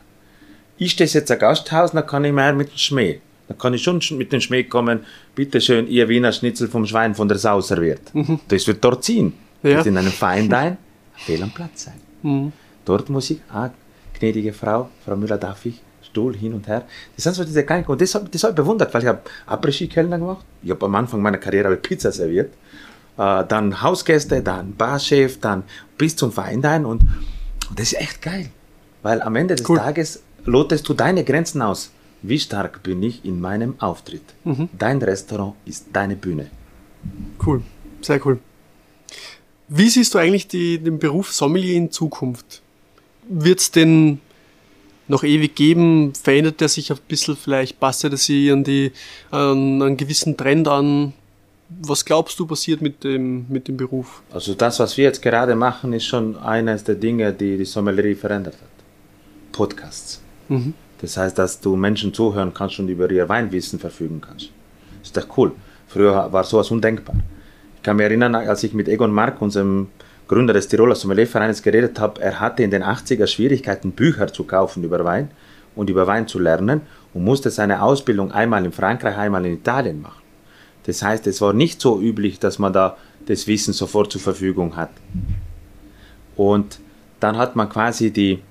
Ist 0.80 1.00
das 1.00 1.14
jetzt 1.14 1.30
ein 1.30 1.40
Gasthaus, 1.40 1.92
dann 1.92 2.08
kann 2.08 2.26
ich 2.26 2.32
mehr 2.34 2.54
mit 2.54 2.72
dem 2.72 2.78
Schmäh. 2.78 3.20
Dann 3.48 3.58
kann 3.58 3.74
ich 3.74 3.84
schon 3.84 4.00
mit 4.12 4.32
dem 4.32 4.42
Schmäh 4.42 4.64
kommen, 4.64 5.02
bitte 5.36 5.60
schön, 5.60 5.88
ihr 5.88 6.08
Wiener 6.08 6.32
Schnitzel 6.32 6.68
vom 6.68 6.86
Schwein 6.86 7.16
von 7.16 7.28
der 7.28 7.38
Sau 7.38 7.60
serviert. 7.62 8.02
Das 8.48 8.66
wird 8.68 8.84
dort 8.84 9.04
ziehen. 9.04 9.34
Ja. 9.62 9.78
Wird 9.78 9.88
in 9.88 9.98
einem 9.98 10.12
Fine 10.12 10.44
Dine 10.44 10.78
fehl 11.16 11.44
am 11.44 11.52
Platz 11.52 11.86
sein. 12.24 12.54
Dort 12.86 13.10
muss 13.10 13.30
ich, 13.30 13.42
ah, 13.52 13.70
gnädige 14.18 14.54
Frau, 14.54 14.90
Frau 15.06 15.16
Müller, 15.16 15.38
darf 15.38 15.66
ich? 15.66 15.82
Stuhl 16.02 16.36
hin 16.36 16.54
und 16.54 16.68
her. 16.68 16.86
Das 17.16 17.26
sind 17.26 17.36
so 17.36 17.44
diese 17.44 17.64
kleinen, 17.64 17.86
und 17.86 18.02
das 18.02 18.16
habe 18.16 18.28
das 18.30 18.42
hab 18.44 18.52
ich 18.52 18.56
bewundert, 18.56 18.92
weil 18.94 19.02
ich 19.04 19.08
habe 19.08 19.22
Après-Ski-Kellner 19.46 20.18
gemacht. 20.18 20.44
Ich 20.64 20.72
habe 20.72 20.86
am 20.86 20.96
Anfang 20.96 21.22
meiner 21.22 21.38
Karriere 21.38 21.76
Pizza 21.76 22.12
serviert. 22.12 22.54
Äh, 23.18 23.44
dann 23.48 23.82
Hausgäste, 23.82 24.42
dann 24.42 24.74
Barchef, 24.76 25.40
dann 25.40 25.64
bis 25.98 26.16
zum 26.16 26.32
Fine 26.32 26.62
Dine 26.62 26.88
und, 26.88 27.02
und 27.70 27.80
das 27.80 27.92
ist 27.92 28.00
echt 28.00 28.22
geil. 28.22 28.50
Weil 29.04 29.22
am 29.22 29.36
Ende 29.36 29.56
des 29.56 29.70
Cool. 29.70 29.78
Tages 29.78 30.24
lotest 30.50 30.88
du 30.90 30.94
deine 30.94 31.24
Grenzen 31.24 31.62
aus. 31.62 31.92
Wie 32.22 32.40
stark 32.40 32.84
bin 32.84 33.02
ich 33.04 33.24
in 33.24 33.40
meinem 33.40 33.76
Auftritt? 33.80 34.24
Dein 34.78 35.02
Restaurant 35.02 35.56
ist 35.66 35.88
deine 35.94 36.16
Bühne. 36.16 36.48
Cool, 37.46 37.62
sehr 38.02 38.26
cool. 38.26 38.40
Wie 39.70 39.90
siehst 39.90 40.14
du 40.14 40.18
eigentlich 40.18 40.48
die, 40.48 40.80
den 40.80 41.00
Beruf 41.00 41.32
Sommelier 41.32 41.76
in 41.76 41.92
Zukunft? 41.92 42.62
Wird 43.30 43.60
es 43.60 43.72
den 43.72 44.20
noch 45.08 45.24
ewig 45.24 45.56
geben? 45.56 46.14
Verändert 46.14 46.60
der 46.60 46.68
sich 46.68 46.92
ein 46.92 46.98
bisschen 47.08 47.38
vielleicht? 47.38 47.80
Passt 47.80 48.04
er 48.04 48.18
sich 48.18 48.52
an, 48.52 48.64
die, 48.64 48.92
an 49.32 49.82
einen 49.82 49.98
gewissen 49.98 50.36
Trend 50.36 50.68
an? 50.68 51.14
was 51.82 52.04
glaubst 52.04 52.40
du 52.40 52.48
passiert 52.48 52.82
mit 52.82 53.04
dem, 53.04 53.46
mit 53.48 53.68
dem 53.68 53.78
Beruf? 53.78 54.24
Also 54.32 54.54
das, 54.54 54.80
was 54.80 54.98
wir 54.98 55.04
jetzt 55.06 55.22
gerade 55.22 55.56
machen, 55.56 55.94
ist 55.94 56.06
schon 56.06 56.36
eines 56.38 56.84
der 56.84 56.96
Dinge, 56.96 57.32
die 57.32 57.58
die 57.58 57.66
Sommelerie 57.66 58.16
verändert 58.16 58.56
hat. 58.56 59.52
Podcasts. 59.52 60.22
Mhm. 60.50 60.74
Das 61.02 61.16
heißt, 61.16 61.38
dass 61.38 61.62
du 61.62 61.76
Menschen 61.76 62.14
zuhören 62.14 62.54
kannst 62.54 62.80
und 62.80 62.90
über 62.90 63.10
ihr 63.10 63.30
Weinwissen 63.30 63.80
verfügen 63.80 64.22
kannst. 64.22 64.50
Ist 65.02 65.16
doch 65.16 65.26
cool. 65.38 65.54
Früher 65.88 66.32
war 66.32 66.44
sowas 66.44 66.70
undenkbar. 66.72 67.16
Ich 67.78 67.84
kann 67.84 67.96
mich 67.96 68.06
erinnern, 68.06 68.36
als 68.36 68.64
ich 68.64 68.74
mit 68.74 68.90
Egon 68.90 69.12
Mark, 69.12 69.42
unserem 69.42 69.88
Gründer 70.28 70.54
des 70.54 70.68
Tiroler 70.68 70.96
Sommeliervereins, 70.96 71.64
geredet 71.64 72.00
habe, 72.00 72.22
er 72.22 72.40
hatte 72.40 72.62
in 72.64 72.72
den 72.72 72.84
80er 72.84 73.26
Schwierigkeiten, 73.26 73.94
Bücher 73.94 74.28
zu 74.28 74.44
kaufen 74.44 74.84
über 74.84 75.04
Wein 75.06 75.32
und 75.76 75.90
über 75.90 76.06
Wein 76.06 76.28
zu 76.28 76.40
lernen 76.40 76.82
und 77.14 77.24
musste 77.24 77.50
seine 77.50 77.82
Ausbildung 77.82 78.32
einmal 78.32 78.66
in 78.66 78.72
Frankreich, 78.72 79.18
einmal 79.18 79.46
in 79.46 79.54
Italien 79.54 80.02
machen. 80.02 80.22
Das 80.84 81.02
heißt, 81.02 81.26
es 81.28 81.42
war 81.42 81.54
nicht 81.54 81.82
so 81.82 82.00
üblich, 82.00 82.40
dass 82.40 82.60
man 82.60 82.74
da 82.74 82.98
das 83.26 83.48
Wissen 83.48 83.74
sofort 83.74 84.12
zur 84.12 84.22
Verfügung 84.22 84.76
hat. 84.76 84.92
Und 86.36 86.80
dann 87.20 87.38
hat 87.38 87.56
man 87.56 87.70
quasi 87.70 88.12
die, 88.12 88.42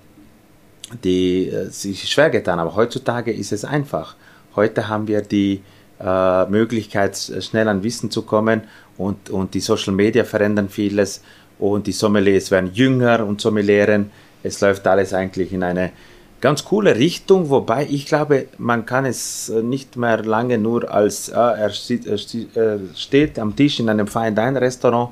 die 1.03 1.49
äh, 1.49 1.71
sich 1.71 2.09
schwer 2.09 2.31
getan, 2.31 2.59
aber 2.59 2.75
heutzutage 2.75 3.33
ist 3.33 3.53
es 3.53 3.65
einfach. 3.65 4.17
Heute 4.57 4.89
haben 4.89 5.09
wir 5.09 5.21
die 5.21 5.63
äh, 6.01 6.47
Möglichkeit, 6.47 7.17
schnell 7.41 7.69
an 7.69 7.83
Wissen 7.83 8.11
zu 8.11 8.23
kommen 8.23 8.63
und, 8.97 9.31
und 9.31 9.55
die 9.55 9.61
Social 9.61 9.93
Media 9.93 10.25
verändern 10.25 10.69
vieles 10.69 11.23
und 11.59 11.87
die 11.87 11.93
Sommeliers 11.93 12.51
werden 12.51 12.71
jünger 12.73 13.25
und 13.27 13.41
Sommelieren. 13.41 14.11
Es 14.43 14.61
läuft 14.61 14.87
alles 14.87 15.13
eigentlich 15.13 15.53
in 15.53 15.63
eine 15.63 15.91
ganz 16.41 16.65
coole 16.65 16.97
Richtung, 16.97 17.51
wobei 17.51 17.87
ich 17.91 18.07
glaube, 18.07 18.47
man 18.59 18.87
kann 18.87 19.05
es 19.05 19.49
äh, 19.49 19.63
nicht 19.63 19.97
mehr 19.97 20.25
lange 20.25 20.59
nur 20.59 20.91
als, 20.93 21.29
äh, 21.29 21.35
er, 21.35 21.71
steht, 21.71 22.07
er 22.07 22.79
steht 22.95 23.39
am 23.39 23.57
Tisch 23.57 23.81
in 23.81 23.89
einem 23.89 24.07
Fine 24.07 24.33
Dine 24.33 24.61
Restaurant 24.61 25.11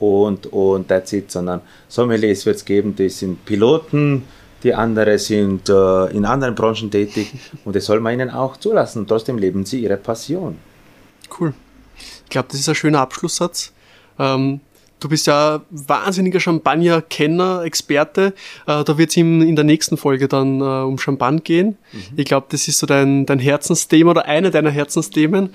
und, 0.00 0.46
und 0.46 0.88
that's 0.88 1.12
it, 1.12 1.30
sondern 1.30 1.60
Sommeliers 1.88 2.44
wird 2.44 2.56
es 2.56 2.64
geben, 2.64 2.94
die 2.96 3.08
sind 3.08 3.44
Piloten, 3.44 4.24
die 4.64 4.74
anderen 4.74 5.18
sind 5.18 5.68
äh, 5.68 6.06
in 6.06 6.24
anderen 6.24 6.54
Branchen 6.54 6.90
tätig 6.90 7.32
und 7.64 7.76
das 7.76 7.84
soll 7.84 8.00
man 8.00 8.14
ihnen 8.14 8.30
auch 8.30 8.56
zulassen 8.56 9.00
und 9.00 9.08
trotzdem 9.08 9.38
leben 9.38 9.64
sie 9.64 9.80
ihre 9.80 9.96
Passion. 9.96 10.58
Cool. 11.38 11.54
Ich 12.24 12.30
glaube, 12.30 12.48
das 12.50 12.60
ist 12.60 12.68
ein 12.68 12.74
schöner 12.74 13.00
Abschlusssatz. 13.00 13.72
Ähm, 14.18 14.60
Du 15.04 15.10
bist 15.10 15.26
ja 15.26 15.60
wahnsinniger 15.68 16.40
Champagner-Kenner, 16.40 17.62
Experte. 17.64 18.32
Äh, 18.66 18.84
da 18.84 18.96
wird 18.96 19.10
es 19.10 19.18
in, 19.18 19.54
der 19.54 19.62
nächsten 19.64 19.98
Folge 19.98 20.28
dann 20.28 20.62
äh, 20.62 20.64
um 20.64 20.98
Champagne 20.98 21.40
gehen. 21.40 21.76
Mhm. 21.92 22.00
Ich 22.16 22.24
glaube, 22.24 22.46
das 22.48 22.68
ist 22.68 22.78
so 22.78 22.86
dein, 22.86 23.26
dein 23.26 23.38
Herzensthema 23.38 24.12
oder 24.12 24.24
eine 24.24 24.50
deiner 24.50 24.70
Herzensthemen. 24.70 25.50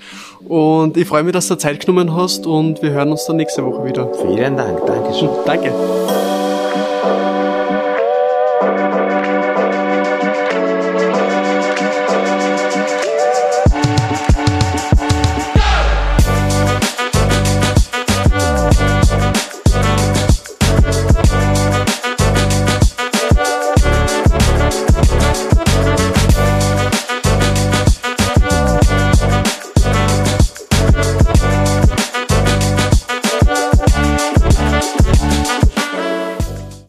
Und 0.46 0.96
ich 0.96 1.08
freue 1.08 1.24
mich, 1.24 1.32
dass 1.32 1.48
du 1.48 1.58
Zeit 1.58 1.80
genommen 1.80 2.14
hast 2.14 2.46
und 2.46 2.80
wir 2.80 2.90
hören 2.90 3.10
uns 3.10 3.26
dann 3.26 3.38
nächste 3.38 3.64
Woche 3.64 3.84
wieder. 3.84 4.08
Vielen 4.14 4.56
Dank. 4.56 4.86
Dankeschön. 4.86 5.30
Danke. 5.44 5.72